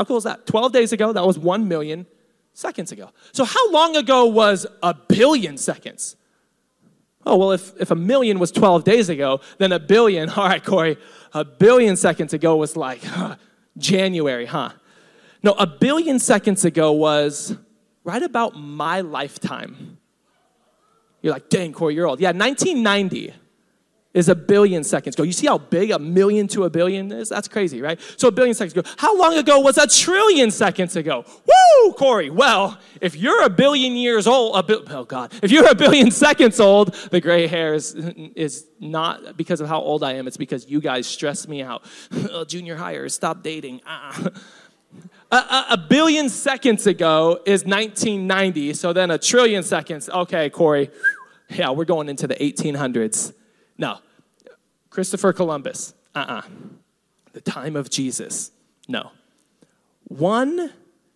[0.00, 0.46] How cool is that?
[0.46, 2.06] 12 days ago, that was 1 million
[2.54, 3.10] seconds ago.
[3.32, 6.16] So, how long ago was a billion seconds?
[7.26, 10.64] Oh, well, if, if a million was 12 days ago, then a billion, all right,
[10.64, 10.96] Corey,
[11.34, 13.36] a billion seconds ago was like huh,
[13.76, 14.70] January, huh?
[15.42, 17.54] No, a billion seconds ago was
[18.02, 19.98] right about my lifetime.
[21.20, 22.20] You're like, dang, Corey, you're old.
[22.20, 23.34] Yeah, 1990
[24.12, 25.22] is a billion seconds ago.
[25.22, 27.28] You see how big a million to a billion is?
[27.28, 28.00] That's crazy, right?
[28.16, 28.88] So a billion seconds ago.
[28.96, 31.24] How long ago was a trillion seconds ago?
[31.46, 32.28] Woo, Corey.
[32.28, 36.10] Well, if you're a billion years old, a bi- oh God, if you're a billion
[36.26, 37.94] seconds old, the gray hair is,
[38.34, 40.26] is not because of how old I am.
[40.26, 41.84] It's because you guys stress me out.
[42.32, 43.80] oh, junior hires, stop dating.
[43.86, 44.28] Ah.
[45.30, 48.74] A, a, a billion seconds ago is 1990.
[48.74, 50.08] So then a trillion seconds.
[50.08, 50.90] Okay, Corey.
[51.48, 53.34] Yeah, we're going into the 1800s.
[53.80, 53.98] No.
[54.90, 55.94] Christopher Columbus.
[56.14, 56.34] Uh uh-uh.
[56.34, 56.42] uh
[57.32, 58.52] The time of Jesus.
[58.86, 59.10] No.
[60.04, 60.72] One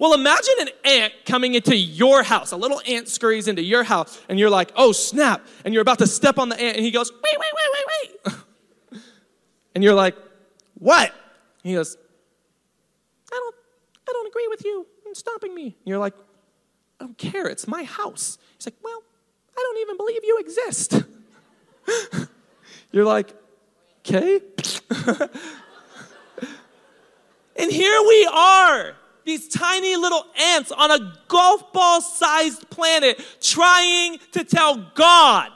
[0.00, 2.50] Well, imagine an ant coming into your house.
[2.50, 5.46] A little ant scurries into your house, and you're like, oh, snap.
[5.64, 7.84] And you're about to step on the ant, and he goes, wait, wait, wait, wait,
[8.92, 9.02] wait.
[9.74, 10.16] and you're like,
[10.78, 11.14] what?
[11.62, 11.96] He goes,
[13.32, 13.54] I don't,
[14.08, 14.86] I don't agree with you.
[15.04, 15.64] You're stopping me.
[15.66, 16.14] And you're like,
[17.00, 17.46] I don't care.
[17.46, 18.38] It's my house.
[18.58, 19.02] He's like, well,
[19.56, 21.04] I don't even believe you exist.
[22.90, 23.32] you're like,
[24.00, 24.40] okay.
[27.56, 34.18] and here we are these tiny little ants on a golf ball sized planet trying
[34.32, 35.50] to tell God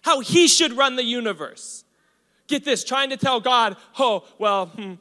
[0.00, 1.84] how he should run the universe.
[2.48, 4.94] Get this, trying to tell God, oh, well, hmm,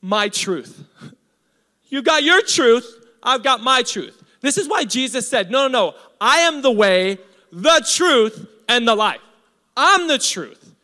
[0.00, 0.84] my truth.
[1.88, 2.86] You got your truth,
[3.22, 4.22] I've got my truth.
[4.40, 7.18] This is why Jesus said, no, no, no, I am the way,
[7.50, 9.20] the truth, and the life.
[9.76, 10.74] I'm the truth.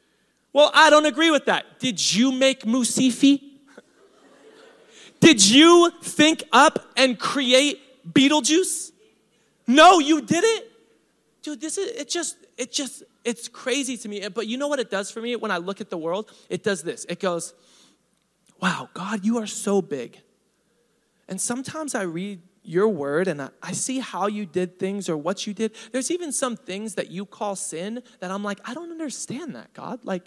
[0.52, 1.78] Well, I don't agree with that.
[1.78, 3.45] Did you make Mu Cephei?
[5.26, 8.92] Did you think up and create Beetlejuice?
[9.66, 10.66] No, you didn't.
[11.42, 14.28] Dude, this is it just it just it's crazy to me.
[14.28, 16.30] But you know what it does for me when I look at the world?
[16.48, 17.04] It does this.
[17.08, 17.54] It goes,
[18.62, 20.16] "Wow, God, you are so big."
[21.26, 25.16] And sometimes I read your word and I, I, see how you did things or
[25.16, 25.74] what you did.
[25.90, 29.72] There's even some things that you call sin that I'm like, I don't understand that,
[29.72, 30.04] God.
[30.04, 30.24] Like,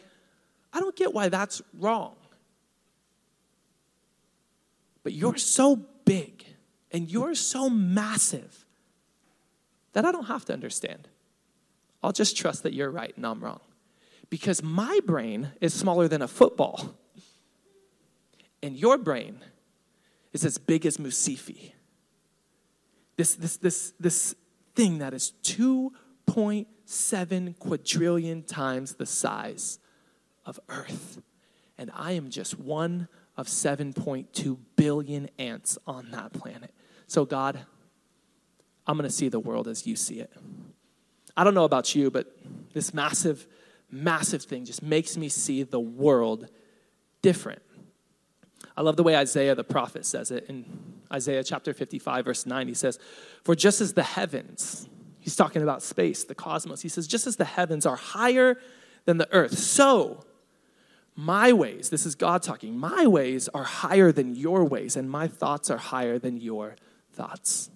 [0.74, 2.16] I don't get why that's wrong.
[5.04, 6.46] But you're so big
[6.92, 8.66] and you're so massive
[9.94, 11.08] that I don't have to understand.
[12.02, 13.62] I'll just trust that you're right and I'm wrong.
[14.30, 16.96] Because my brain is smaller than a football,
[18.62, 19.40] and your brain
[20.34, 21.72] is as big as Mu Cephei.
[23.16, 24.36] This, this, this, this
[24.76, 29.80] thing that is 2.7 quadrillion times the size
[30.46, 31.22] of Earth.
[31.78, 33.08] And I am just one
[33.40, 36.74] of 7.2 billion ants on that planet.
[37.08, 37.58] So, God,
[38.86, 40.30] I'm going to see the world as you see it.
[41.38, 42.36] I don't know about you, but
[42.74, 43.48] this massive,
[43.90, 46.50] massive thing just makes me see the world
[47.22, 47.62] different.
[48.76, 50.66] I love the way Isaiah the prophet says it in
[51.10, 52.68] Isaiah chapter 55, verse 9.
[52.68, 53.00] He says,
[53.46, 57.38] For just as the heavens, he's talking about space, the cosmos, he says, just as
[57.38, 58.58] the heavens are higher
[59.06, 60.26] than the earth, so
[61.20, 65.28] my ways, this is God talking, my ways are higher than your ways, and my
[65.28, 66.78] thoughts are higher than your
[67.12, 67.70] thoughts.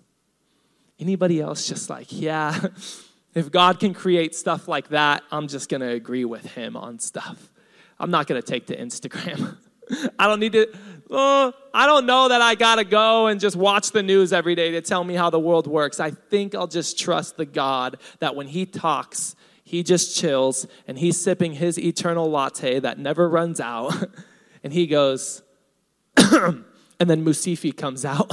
[0.97, 2.67] Anybody else just like, yeah,
[3.33, 7.51] if God can create stuff like that, I'm just to agree with him on stuff.
[7.99, 9.57] I'm not to take to Instagram.
[10.17, 10.67] I don't need to,
[11.09, 14.55] oh, I don't know that I got to go and just watch the news every
[14.55, 15.99] day to tell me how the world works.
[15.99, 19.35] I think I'll just trust the God that when he talks,
[19.74, 23.91] he just chills and he's sipping his eternal latte that never runs out.
[24.63, 25.41] and he goes,
[26.17, 26.63] and
[26.99, 28.32] then Mu Cephei comes out.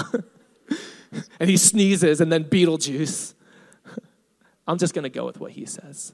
[1.41, 3.33] and he sneezes, and then Beetlejuice.
[4.69, 6.13] I'm just going to go with what he says.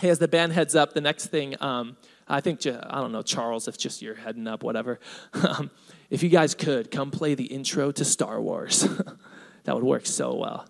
[0.00, 1.96] Hey, as the band heads up, the next thing, um,
[2.26, 4.98] I think, I don't know, Charles, if just you're heading up, whatever.
[5.34, 5.70] Um,
[6.10, 8.80] if you guys could, come play the intro to Star Wars.
[9.64, 10.66] that would work so well.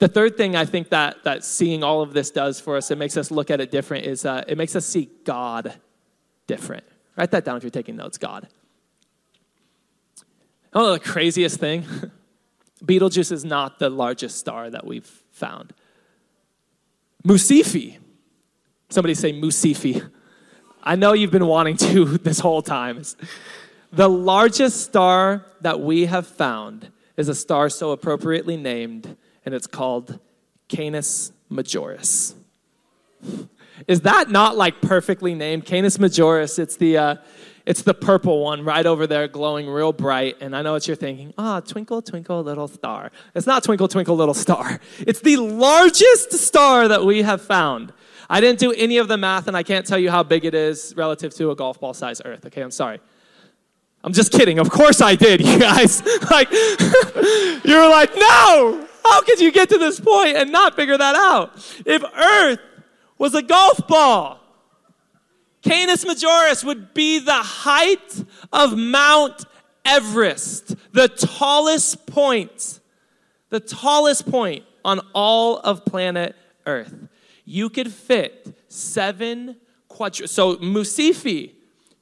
[0.00, 2.96] The third thing I think that, that seeing all of this does for us, it
[2.96, 5.74] makes us look at it different, is uh, it makes us see God
[6.46, 6.84] different.
[7.16, 8.48] Write that down if you're taking notes God.
[10.72, 11.84] Oh, the craziest thing
[12.84, 15.74] Betelgeuse is not the largest star that we've found.
[17.22, 17.98] Mu Cephei.
[18.88, 20.10] Somebody say Mu Cephei.
[20.82, 23.02] I know you've been wanting to this whole time.
[23.92, 29.66] The largest star that we have found is a star so appropriately named and it's
[29.66, 30.18] called
[30.68, 32.34] Canis Majoris.
[33.86, 35.64] Is that not like perfectly named?
[35.64, 37.16] Canis Majoris, it's the, uh,
[37.66, 40.36] It's the purple one right over there, glowing real bright.
[40.40, 41.34] And I know what you're thinking.
[41.36, 43.12] Ah, oh, twinkle, twinkle, little star.
[43.34, 44.80] It's not twinkle, twinkle, little star.
[45.06, 47.92] It's the largest star that we have found.
[48.28, 50.54] I didn't do any of the math, and I can't tell you how big it
[50.54, 52.46] is relative to a golf ball size Earth.
[52.46, 53.00] Okay, I'm sorry.
[54.02, 54.58] I'm just kidding.
[54.58, 56.02] Of course I did, you guys.
[56.30, 58.88] like, you were like, no!
[59.04, 61.56] How could you get to this point and not figure that out?
[61.86, 62.60] If Earth
[63.18, 64.40] was a golf ball,
[65.62, 69.44] Canis Majoris would be the height of Mount
[69.84, 72.80] Everest, the tallest point,
[73.50, 76.34] the tallest point on all of planet
[76.66, 76.94] Earth.
[77.44, 79.56] You could fit seven.
[80.24, 81.52] So Mu Cephei,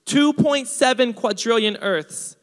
[0.07, 2.37] 2.7 quadrillion Earths.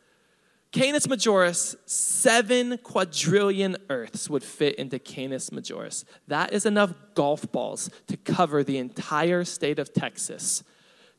[0.75, 6.03] Canis Majoris, seven quadrillion Earths would fit into Canis Majoris.
[6.27, 10.63] That is enough golf balls to cover the entire state of Texas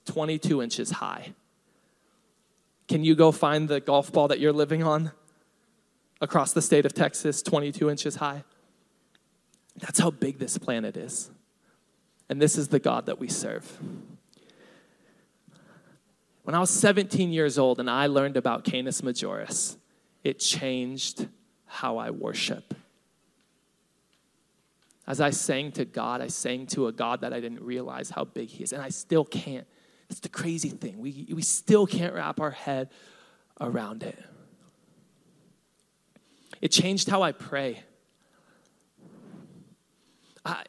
[0.04, 1.32] 22 inches high.
[2.86, 5.12] Can you go find the golf ball that you're living on
[6.20, 8.44] across the state of Texas, 22 inches high?
[9.78, 11.30] That's how big this planet is.
[12.28, 13.78] And this is the God that we serve.
[16.46, 19.76] When I was 17 years old and I learned about Canis Majoris,
[20.22, 21.26] it changed
[21.64, 22.72] how I worship.
[25.08, 28.22] As I sang to God, I sang to a God that I didn't realize how
[28.22, 29.66] big He is, and I still can't
[30.08, 31.00] It's the crazy thing.
[31.00, 32.90] We, we still can't wrap our head
[33.60, 34.16] around it.
[36.62, 37.82] It changed how I pray.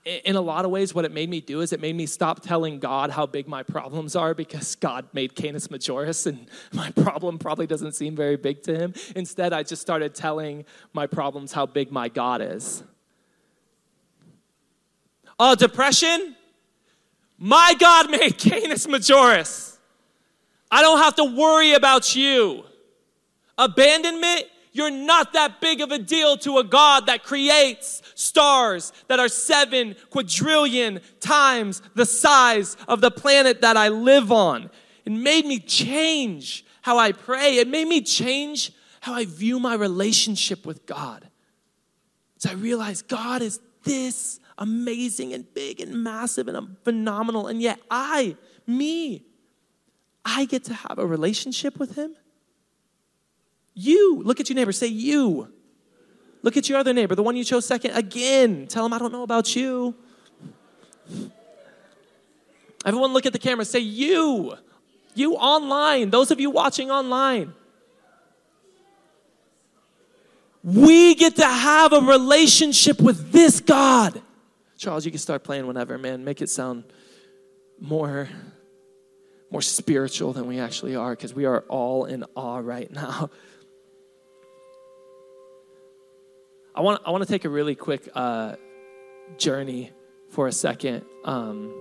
[0.05, 2.41] In a lot of ways, what it made me do is it made me stop
[2.41, 7.37] telling God how big my problems are because God made Canis Majoris and my problem
[7.37, 8.93] probably doesn't seem very big to him.
[9.15, 12.83] Instead, I just started telling my problems how big my God is.
[15.39, 16.35] Oh, depression?
[17.37, 19.77] My God made Canis Majoris.
[20.71, 22.63] I don't have to worry about you.
[23.57, 24.45] Abandonment,
[24.77, 29.27] you're not that big of a deal to a God that creates stars that are
[29.27, 34.69] seven quadrillion times the size of the planet that I live on.
[35.03, 37.57] It made me change how I pray.
[37.57, 38.71] It made me change
[39.01, 41.27] how I view my relationship with God.
[42.37, 47.47] So I realized God is this amazing and big and massive and phenomenal.
[47.47, 48.35] And yet, I,
[48.67, 49.25] me,
[50.23, 52.15] I get to have a relationship with Him.
[53.79, 55.49] You, look at your neighbor, say you.
[56.41, 58.65] Look at your other neighbor, the one you chose second, again.
[58.65, 59.93] Tell him, I don't know about you.
[62.83, 64.55] Everyone, look at the camera, say you.
[65.13, 67.53] You online, those of you watching online.
[70.63, 74.19] We get to have a relationship with this God.
[74.75, 76.25] Charles, you can start playing whenever, man.
[76.25, 76.83] Make it sound
[77.79, 78.27] more
[79.49, 83.29] more spiritual than we actually are because we are all in awe right now.
[86.77, 88.55] I want I want to take a really quick uh,
[89.35, 89.91] journey
[90.29, 91.03] for a second.
[91.25, 91.73] Um,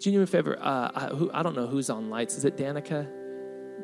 [0.00, 0.58] do you do me a favor?
[0.58, 2.38] Uh, I, who, I don't know who's on lights.
[2.38, 3.06] Is it Danica?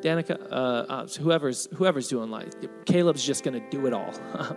[0.00, 2.56] Danica, uh, uh whoever's whoever's doing lights.
[2.86, 4.10] Caleb's just gonna do it all.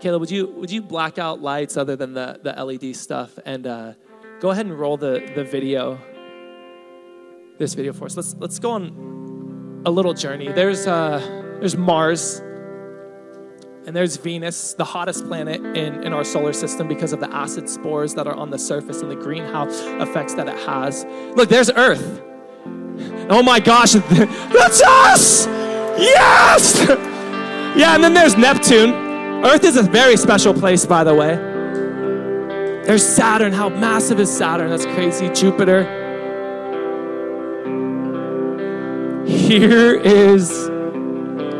[0.00, 3.66] Caleb, would you would you black out lights other than the, the LED stuff and
[3.66, 3.92] uh,
[4.40, 5.98] go ahead and roll the, the video,
[7.58, 8.16] this video for us.
[8.16, 10.50] Let's let's go on a little journey.
[10.50, 11.18] There's uh,
[11.60, 12.40] there's Mars
[13.86, 17.68] and there's Venus, the hottest planet in, in our solar system because of the acid
[17.68, 21.04] spores that are on the surface and the greenhouse effects that it has.
[21.34, 22.22] Look, there's Earth.
[23.28, 25.46] Oh my gosh, that's us!
[25.98, 26.88] Yes!
[27.74, 28.92] Yeah, and then there's Neptune.
[29.46, 31.36] Earth is a very special place, by the way.
[32.84, 33.50] There's Saturn.
[33.50, 34.68] How massive is Saturn?
[34.68, 35.30] That's crazy.
[35.30, 35.84] Jupiter.
[39.26, 40.68] Here is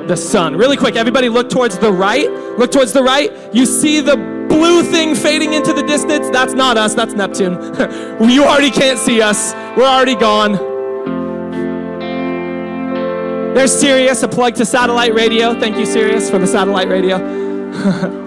[0.08, 0.56] the sun.
[0.56, 2.30] Really quick, everybody look towards the right.
[2.58, 3.32] Look towards the right.
[3.54, 4.16] You see the
[4.48, 6.28] blue thing fading into the distance?
[6.30, 7.54] That's not us, that's Neptune.
[8.28, 9.54] you already can't see us.
[9.76, 10.52] We're already gone.
[13.54, 15.58] There's Sirius, a plug to satellite radio.
[15.58, 17.18] Thank you, Sirius, for the satellite radio.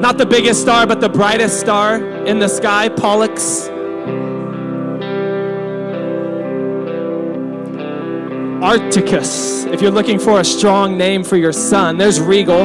[0.00, 1.96] Not the biggest star, but the brightest star
[2.26, 3.71] in the sky, Pollux.
[8.62, 12.64] Arcturus, if you're looking for a strong name for your son, There's Rigel,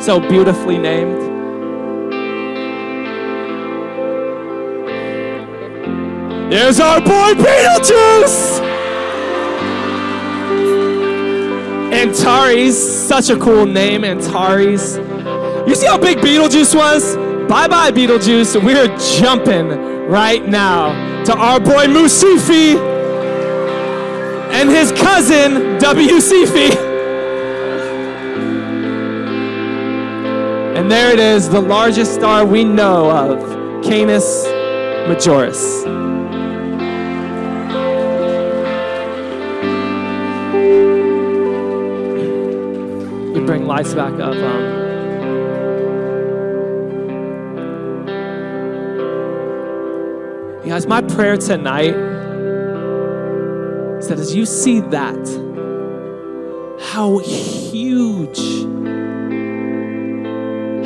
[0.00, 1.20] so beautifully named.
[6.52, 8.60] There's our boy Beetlejuice!
[11.92, 14.98] Antares, such a cool name, Antares.
[15.66, 17.16] You see how big Beetlejuice was?
[17.48, 18.64] Bye bye, Beetlejuice.
[18.64, 19.70] We're jumping
[20.08, 22.91] right now to our boy Mu Cephei
[24.62, 26.70] and his cousin WCFI.
[30.76, 34.44] And there it is, the largest star we know of, Canis
[35.08, 35.82] Majoris.
[43.34, 44.36] We bring lights back up.
[44.36, 44.62] Um,
[50.62, 52.11] you guys, my prayer tonight
[54.18, 55.16] as you see that,
[56.92, 58.38] how huge,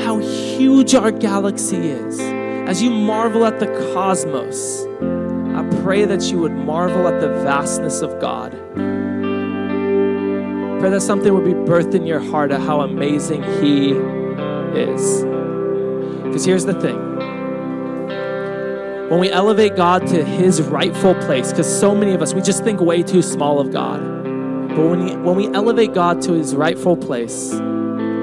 [0.02, 2.20] how huge our galaxy is,
[2.68, 4.84] as you marvel at the cosmos,
[5.56, 8.52] I pray that you would marvel at the vastness of God.
[10.80, 13.92] Pray that something would be birthed in your heart of how amazing He
[14.78, 15.24] is.
[16.24, 17.05] Because here's the thing
[19.08, 22.64] when we elevate God to His rightful place, because so many of us, we just
[22.64, 24.00] think way too small of God.
[24.70, 27.52] But when, when we elevate God to His rightful place,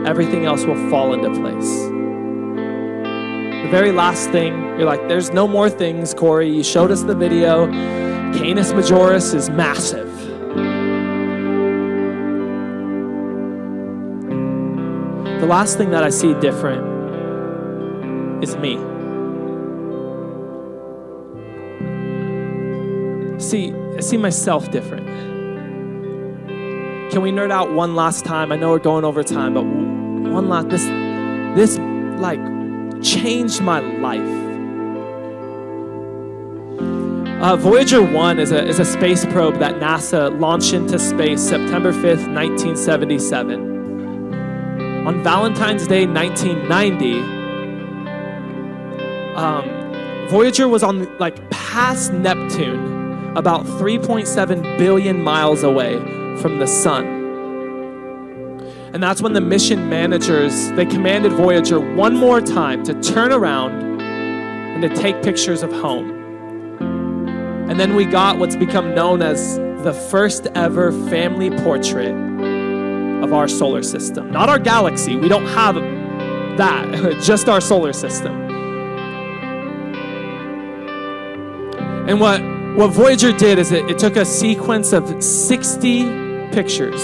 [0.06, 1.70] everything else will fall into place.
[3.64, 6.50] The very last thing, you're like, there's no more things, Corey.
[6.54, 7.68] You showed us the video.
[8.34, 10.12] Canis Majoris is massive.
[15.40, 16.84] The last thing that I see different
[18.44, 18.93] is me.
[23.44, 25.06] See, I see myself different.
[27.12, 28.52] Can we nerd out one last time?
[28.52, 30.86] I know we're going over time, but one last this
[31.56, 31.78] this
[32.20, 32.40] like
[33.04, 34.40] changed my life.
[37.44, 41.92] Uh, Voyager 1 is a, is a space probe that NASA launched into space September
[41.92, 43.74] 5th, 1977
[45.06, 47.20] on Valentine's Day 1990,
[49.36, 53.03] um, Voyager was on like past Neptune,
[53.36, 55.98] about 3.7 billion miles away
[56.38, 57.06] from the sun.
[58.94, 64.02] And that's when the mission managers they commanded Voyager one more time to turn around
[64.02, 66.12] and to take pictures of home.
[67.70, 72.14] And then we got what's become known as the first ever family portrait
[73.24, 74.32] of our solar system.
[74.32, 75.76] Not our galaxy, we don't have
[76.58, 78.42] that, just our solar system.
[82.08, 82.42] And what,
[82.76, 86.04] what Voyager did is it, it took a sequence of 60
[86.52, 87.02] pictures.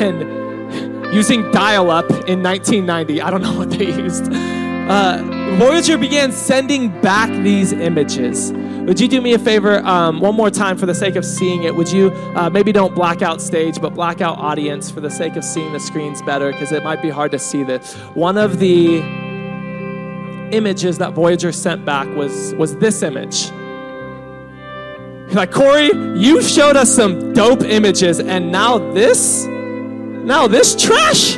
[0.00, 4.32] And using dial up in 1990, I don't know what they used.
[4.32, 8.52] Uh, Voyager began sending back these images.
[8.52, 11.64] Would you do me a favor um, one more time for the sake of seeing
[11.64, 11.74] it?
[11.74, 15.36] Would you uh, maybe don't black out stage, but black out audience for the sake
[15.36, 17.94] of seeing the screens better because it might be hard to see this.
[18.14, 19.23] One of the
[20.54, 23.50] images that Voyager sent back was, was this image.
[25.34, 29.46] Like, Corey, you showed us some dope images, and now this?
[29.46, 31.34] Now this trash?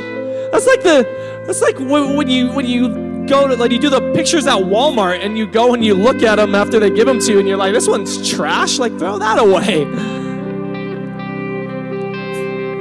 [0.52, 4.12] That's like the, that's like when, you, when you go to like you do the
[4.12, 7.18] pictures at Walmart and you go and you look at them after they give them
[7.20, 8.78] to you and you're like, this one's trash.
[8.78, 9.84] Like throw that away.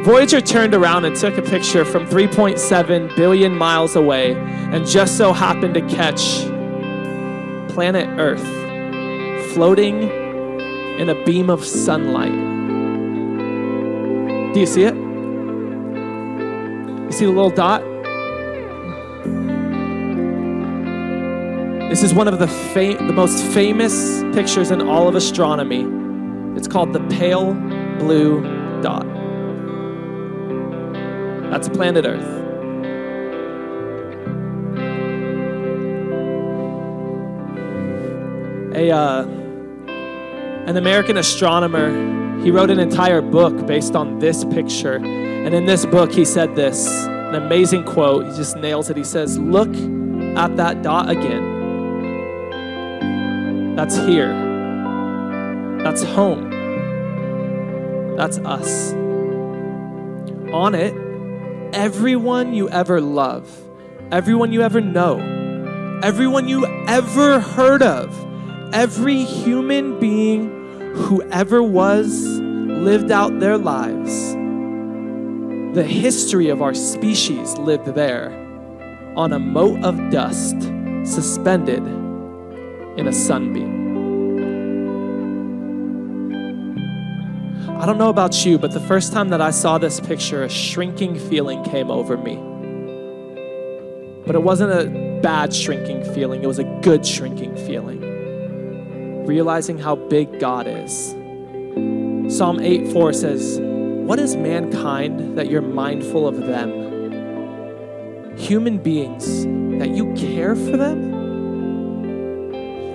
[0.06, 5.34] Voyager turned around and took a picture from 3.7 billion miles away and just so
[5.34, 6.42] happened to catch
[7.74, 8.46] planet Earth
[9.56, 10.04] floating
[11.00, 12.32] in a beam of sunlight.
[14.54, 14.94] Do you see it?
[17.06, 17.82] You see the little dot?
[21.90, 22.46] This is one of the,
[22.76, 25.84] the most famous pictures in all of astronomy.
[26.56, 27.56] It's called the pale
[27.98, 28.44] blue
[28.84, 29.15] dot.
[31.56, 32.22] That's planet Earth.
[38.76, 39.24] A, uh,
[40.68, 44.98] an American astronomer, he wrote an entire book based on this picture.
[44.98, 48.26] And in this book, he said this an amazing quote.
[48.26, 48.98] He just nails it.
[48.98, 49.74] He says, Look
[50.36, 51.56] at that dot again.
[53.78, 54.34] That's here.
[55.86, 56.50] That's home.
[58.18, 58.92] That's us.
[60.52, 61.05] On it,
[61.76, 63.62] everyone you ever love,
[64.10, 65.20] everyone you ever know,
[66.02, 68.16] everyone you ever heard of,
[68.74, 74.34] every human being who ever was lived out their lives.
[75.76, 78.32] The history of our species lived there
[79.18, 80.56] on a mote of dust
[81.04, 81.86] suspended
[82.98, 83.75] in a sunbeam.
[87.78, 90.50] I don't know about you, but the first time that I saw this picture, a
[90.50, 92.36] shrinking feeling came over me.
[94.26, 99.26] But it wasn't a bad shrinking feeling, it was a good shrinking feeling.
[99.26, 101.10] Realizing how big God is.
[102.36, 108.38] Psalm 8 4 says, What is mankind that you're mindful of them?
[108.38, 109.44] Human beings
[109.80, 111.14] that you care for them?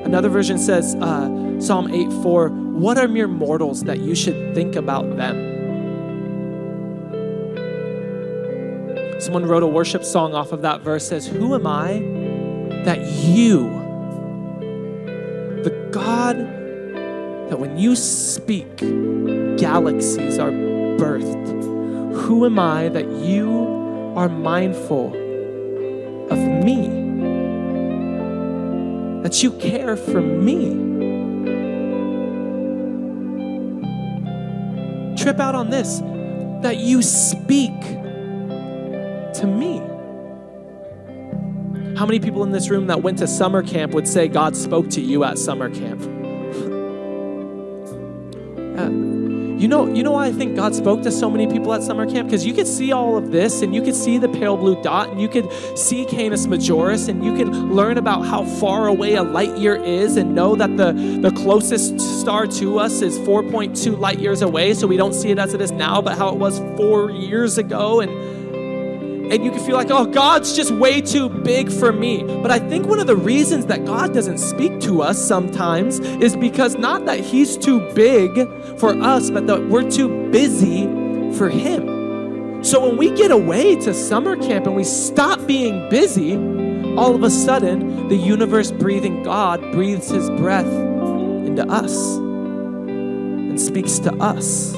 [0.06, 2.48] Another version says, uh, Psalm 8 4,
[2.80, 5.36] What are mere mortals that you should think about them?
[9.20, 11.98] Someone wrote a worship song off of that verse says, Who am I
[12.86, 13.68] that you,
[15.62, 16.38] the God
[17.50, 18.78] that when you speak,
[19.58, 22.14] galaxies are birthed?
[22.14, 25.08] Who am I that you are mindful
[26.30, 26.88] of me?
[29.22, 30.89] That you care for me?
[35.20, 35.98] Trip out on this
[36.62, 37.78] that you speak
[39.34, 39.78] to me.
[41.94, 44.88] How many people in this room that went to summer camp would say God spoke
[44.90, 46.00] to you at summer camp?
[46.00, 46.06] Yeah.
[48.70, 49.09] Uh,
[49.60, 52.10] You know, you know why I think God spoke to so many people at summer
[52.10, 52.28] camp?
[52.28, 55.10] Because you could see all of this and you could see the pale blue dot
[55.10, 59.22] and you could see Canis Majoris and you could learn about how far away a
[59.22, 64.18] light year is and know that the, the closest star to us is 4.2 light
[64.18, 66.58] years away, so we don't see it as it is now, but how it was
[66.78, 68.00] four years ago.
[68.00, 68.10] And
[69.30, 72.24] and you can feel like, oh, God's just way too big for me.
[72.24, 76.36] But I think one of the reasons that God doesn't speak to us sometimes is
[76.36, 78.34] because not that He's too big
[78.78, 80.82] for us, but that we're too busy
[81.34, 82.64] for Him.
[82.64, 86.34] So when we get away to summer camp and we stop being busy,
[86.96, 94.00] all of a sudden, the universe breathing God breathes His breath into us and speaks
[94.00, 94.72] to us.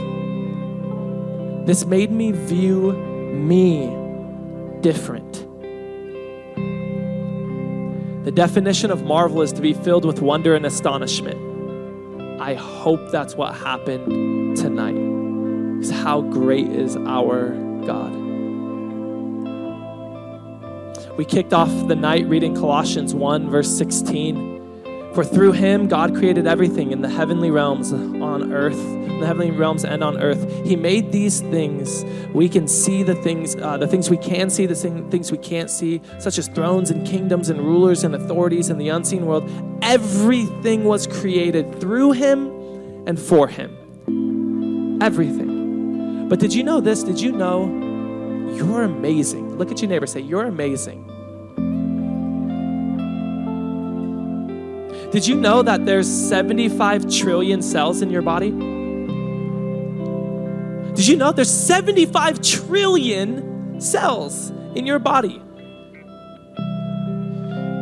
[1.64, 4.01] This made me view me
[4.83, 5.47] different.
[8.24, 12.41] The definition of marvel is to be filled with wonder and astonishment.
[12.41, 14.95] I hope that's what happened tonight.
[15.78, 17.51] Because how great is our
[17.85, 18.12] God?
[21.16, 24.61] We kicked off the night reading Colossians 1, verse 16.
[25.14, 29.50] For through him, God created everything in the heavenly realms on earth, in the heavenly
[29.50, 30.64] realms and on earth.
[30.64, 32.02] He made these things.
[32.32, 35.68] We can see the things, uh, the things we can see, the things we can't
[35.68, 39.50] see, such as thrones and kingdoms and rulers and authorities in the unseen world.
[39.82, 42.46] Everything was created through him
[43.06, 44.98] and for him.
[45.02, 46.28] Everything.
[46.30, 47.02] But did you know this?
[47.02, 47.66] Did you know
[48.56, 49.58] you're amazing?
[49.58, 51.11] Look at your neighbor, say, You're amazing.
[55.12, 58.50] Did you know that there's 75 trillion cells in your body?
[60.94, 65.42] Did you know there's 75 trillion cells in your body?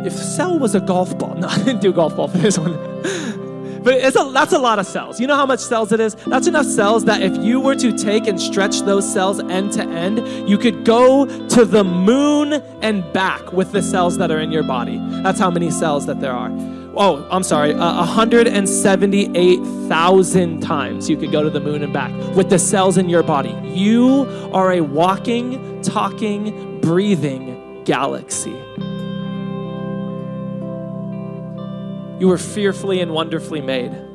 [0.05, 2.73] If cell was a golf ball, no, I didn't do golf ball for this one.
[3.85, 5.21] but it's a, that's a lot of cells.
[5.21, 6.17] You know how much cells it is?
[6.27, 9.85] That's enough cells that if you were to take and stretch those cells end to
[9.85, 14.51] end, you could go to the moon and back with the cells that are in
[14.51, 14.99] your body.
[15.23, 16.51] That's how many cells that there are
[16.97, 22.49] oh, I'm sorry, uh, 178,000 times you could go to the moon and back with
[22.51, 23.57] the cells in your body.
[23.65, 28.57] You are a walking, talking, breathing galaxy.
[32.21, 34.10] You were fearfully and wonderfully made.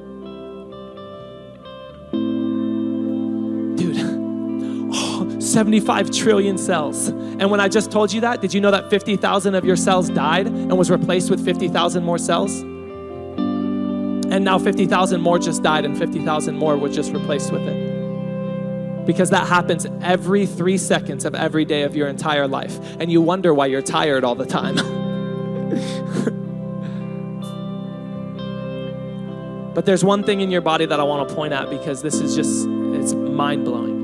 [5.55, 7.07] 75 trillion cells.
[7.07, 10.09] And when I just told you that, did you know that 50,000 of your cells
[10.09, 12.59] died and was replaced with 50,000 more cells?
[12.59, 19.05] And now 50,000 more just died and 50,000 more were just replaced with it.
[19.05, 22.77] Because that happens every three seconds of every day of your entire life.
[22.99, 24.75] And you wonder why you're tired all the time.
[29.73, 32.15] but there's one thing in your body that I want to point at because this
[32.15, 33.94] is just, it's mind blowing.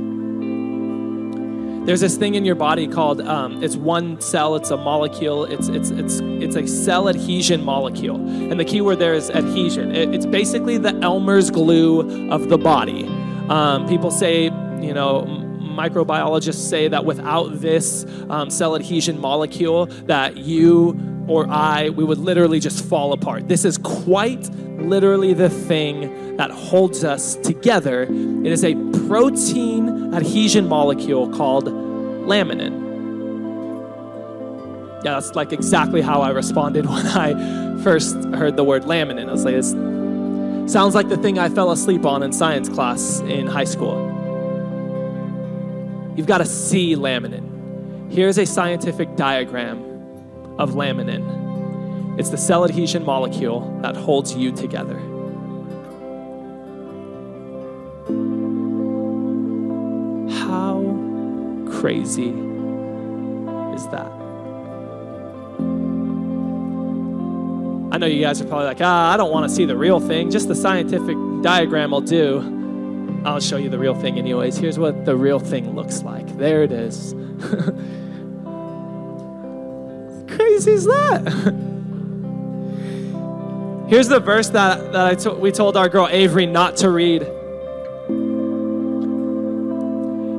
[1.86, 4.56] There's this thing in your body called um, it's one cell.
[4.56, 5.46] It's a molecule.
[5.46, 9.96] It's it's it's it's a cell adhesion molecule, and the key word there is adhesion.
[9.96, 13.06] It, it's basically the Elmer's glue of the body.
[13.50, 15.24] Um, people say, you know,
[15.60, 20.94] microbiologists say that without this um, cell adhesion molecule, that you
[21.32, 23.48] or I, we would literally just fall apart.
[23.48, 28.04] This is quite literally the thing that holds us together.
[28.04, 28.76] It is a
[29.08, 32.90] protein adhesion molecule called laminin.
[35.06, 39.30] Yeah, that's like exactly how I responded when I first heard the word laminin.
[39.30, 39.72] I was like, this
[40.72, 44.10] sounds like the thing I fell asleep on in science class in high school.
[46.18, 48.12] You've got to see laminin.
[48.12, 49.91] Here's a scientific diagram
[50.58, 52.20] of laminin.
[52.20, 54.99] It's the cell adhesion molecule that holds you together.
[60.30, 60.82] How
[61.70, 64.12] crazy is that?
[67.93, 69.99] I know you guys are probably like, ah, I don't want to see the real
[69.99, 70.32] thing.
[70.32, 73.22] Just the scientific diagram will do.
[73.26, 74.58] I'll show you the real thing, anyways.
[74.58, 76.38] Here's what the real thing looks like.
[76.38, 77.14] There it is.
[80.64, 81.22] crazy is that?
[83.88, 87.24] Here's the verse that, that I to, we told our girl Avery not to read.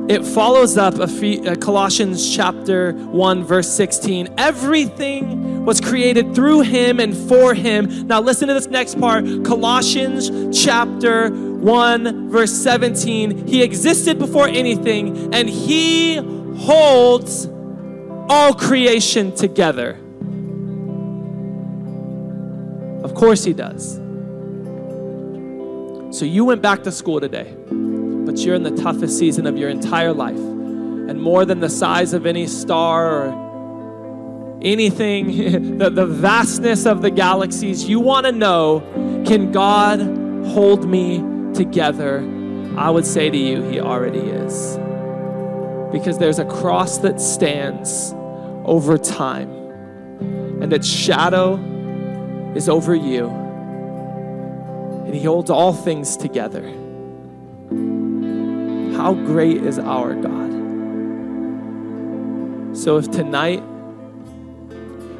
[0.09, 4.33] It follows up a Colossians chapter 1, verse 16.
[4.37, 8.07] Everything was created through him and for him.
[8.07, 10.29] Now, listen to this next part Colossians
[10.63, 13.47] chapter 1, verse 17.
[13.47, 16.15] He existed before anything, and he
[16.57, 17.47] holds
[18.29, 20.02] all creation together.
[23.13, 23.97] Of course, He does.
[26.17, 29.69] So you went back to school today, but you're in the toughest season of your
[29.69, 30.35] entire life.
[30.35, 37.11] And more than the size of any star or anything, the, the vastness of the
[37.11, 38.79] galaxies, you want to know
[39.27, 39.99] can God
[40.47, 41.19] hold me
[41.53, 42.17] together?
[42.75, 44.75] I would say to you, He already is
[45.91, 48.11] because there's a cross that stands
[48.65, 49.51] over time,
[50.63, 51.57] and its shadow
[52.55, 53.27] is over you,
[55.05, 56.63] and He holds all things together.
[58.95, 60.51] How great is our God?
[62.77, 63.63] So, if tonight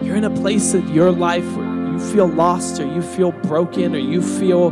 [0.02, 3.96] you're in a place of your life where you feel lost, or you feel broken,
[3.96, 4.72] or you feel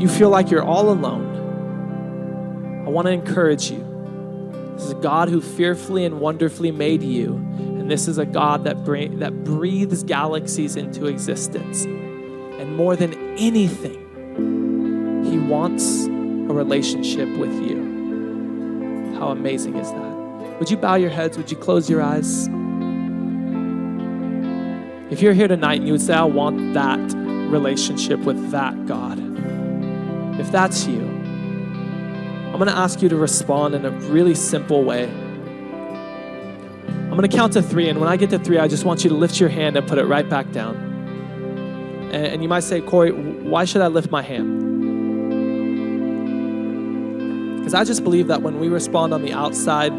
[0.00, 3.86] you feel like you're all alone, I want to encourage you.
[4.74, 7.34] This is a God who fearfully and wonderfully made you,
[7.90, 8.84] this is a God that,
[9.18, 11.84] that breathes galaxies into existence.
[11.84, 19.16] And more than anything, He wants a relationship with you.
[19.18, 20.58] How amazing is that?
[20.60, 21.36] Would you bow your heads?
[21.36, 22.46] Would you close your eyes?
[25.10, 27.00] If you're here tonight and you would say, I want that
[27.50, 29.18] relationship with that God,
[30.38, 35.10] if that's you, I'm going to ask you to respond in a really simple way.
[37.10, 39.02] I'm going to count to three, and when I get to three, I just want
[39.02, 40.76] you to lift your hand and put it right back down.
[42.12, 44.60] And, and you might say, Corey, why should I lift my hand?
[47.58, 49.90] Because I just believe that when we respond on the outside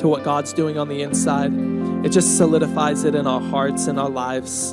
[0.00, 1.52] to what God's doing on the inside,
[2.04, 4.70] it just solidifies it in our hearts and our lives.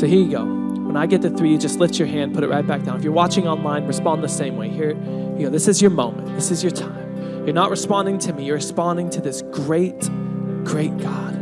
[0.00, 0.44] So here you go.
[0.44, 2.96] When I get to three, you just lift your hand, put it right back down.
[2.96, 4.70] If you're watching online, respond the same way.
[4.70, 6.34] Here, you know, this is your moment.
[6.34, 7.03] This is your time.
[7.44, 8.46] You're not responding to me.
[8.46, 10.00] You're responding to this great,
[10.64, 11.34] great God.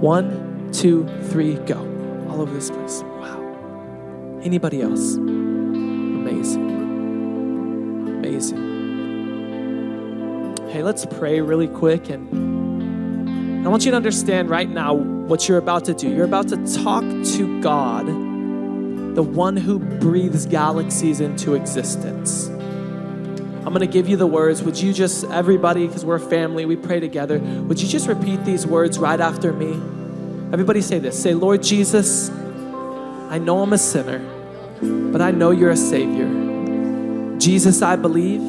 [0.00, 1.78] One, two, three, go.
[2.28, 3.02] All over this place.
[3.02, 4.40] Wow.
[4.42, 5.14] Anybody else?
[5.14, 6.70] Amazing.
[8.08, 8.74] Amazing.
[10.70, 15.58] Hey, let's pray really quick and I want you to understand right now what you're
[15.58, 16.10] about to do.
[16.10, 18.06] You're about to talk to God,
[19.14, 22.50] the one who breathes galaxies into existence.
[23.66, 24.62] I'm going to give you the words.
[24.62, 28.44] Would you just, everybody, because we're a family, we pray together, would you just repeat
[28.44, 29.72] these words right after me?
[30.52, 34.18] Everybody say this Say, Lord Jesus, I know I'm a sinner,
[35.10, 36.28] but I know you're a Savior.
[37.38, 38.42] Jesus, I believe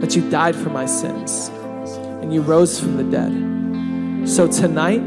[0.00, 1.48] that you died for my sins
[2.22, 4.28] and you rose from the dead.
[4.28, 5.02] So tonight,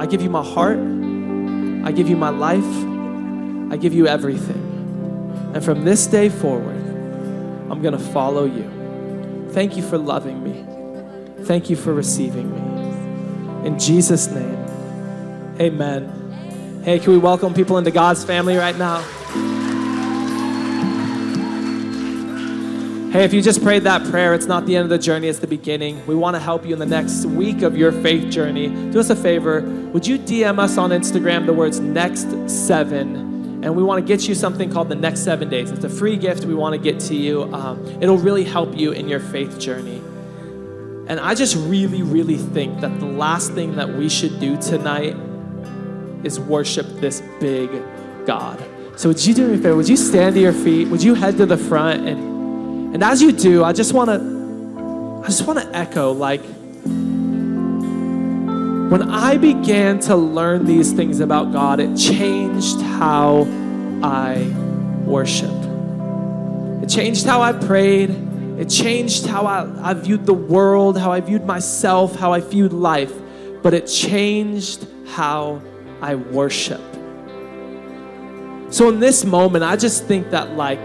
[0.00, 2.64] I give you my heart, I give you my life,
[3.72, 5.52] I give you everything.
[5.54, 6.75] And from this day forward,
[7.70, 9.48] I'm going to follow you.
[9.50, 11.44] Thank you for loving me.
[11.44, 13.66] Thank you for receiving me.
[13.66, 14.64] In Jesus' name,
[15.60, 16.82] amen.
[16.84, 19.00] Hey, can we welcome people into God's family right now?
[23.10, 25.38] Hey, if you just prayed that prayer, it's not the end of the journey, it's
[25.38, 26.04] the beginning.
[26.06, 28.68] We want to help you in the next week of your faith journey.
[28.90, 29.62] Do us a favor.
[29.62, 33.35] Would you DM us on Instagram the words next seven?
[33.66, 35.72] And we want to get you something called the next seven days.
[35.72, 37.52] It's a free gift we want to get to you.
[37.52, 39.96] Um, it'll really help you in your faith journey.
[41.08, 45.16] And I just really, really think that the last thing that we should do tonight
[46.24, 47.68] is worship this big
[48.24, 48.64] God.
[48.94, 49.74] So would you do me a favor?
[49.74, 50.86] Would you stand to your feet?
[50.86, 52.06] Would you head to the front?
[52.06, 56.42] And and as you do, I just want to I just want to echo like
[58.88, 63.48] when I began to learn these things about God, it changed how
[64.00, 64.48] I
[65.04, 65.64] worshiped.
[66.84, 68.10] It changed how I prayed.
[68.60, 72.72] It changed how I, I viewed the world, how I viewed myself, how I viewed
[72.72, 73.12] life,
[73.60, 75.60] but it changed how
[76.00, 76.80] I worship.
[78.70, 80.80] So in this moment, I just think that, like,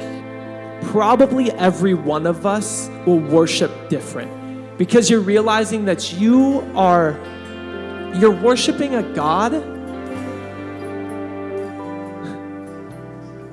[0.85, 7.19] probably every one of us will worship different because you're realizing that you are
[8.15, 9.51] you're worshiping a God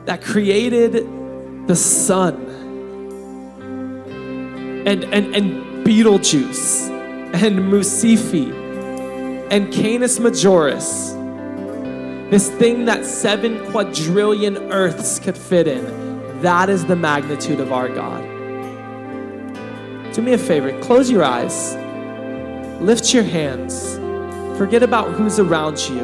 [0.06, 1.06] that created
[1.68, 2.46] the sun
[4.86, 8.50] and, and, and Betelgeuse and Mu Cephei
[9.50, 11.14] and Canis Majoris.
[12.30, 16.40] This thing that seven quadrillion earths could fit in.
[16.42, 18.22] That is the magnitude of our God.
[20.14, 21.74] Do me a favor, close your eyes,
[22.80, 23.98] lift your hands,
[24.58, 26.00] forget about who's around you.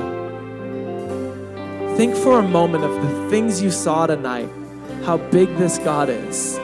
[1.97, 4.49] Think for a moment of the things you saw tonight,
[5.05, 6.55] how big this God is.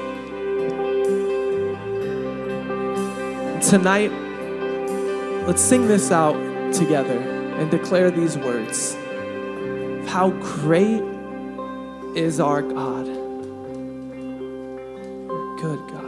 [3.68, 4.12] Tonight,
[5.49, 6.36] let's sing this out
[6.72, 7.18] together
[7.59, 8.95] and declare these words.
[10.09, 11.03] How great
[12.16, 13.07] is our God.
[15.61, 16.00] Good, God.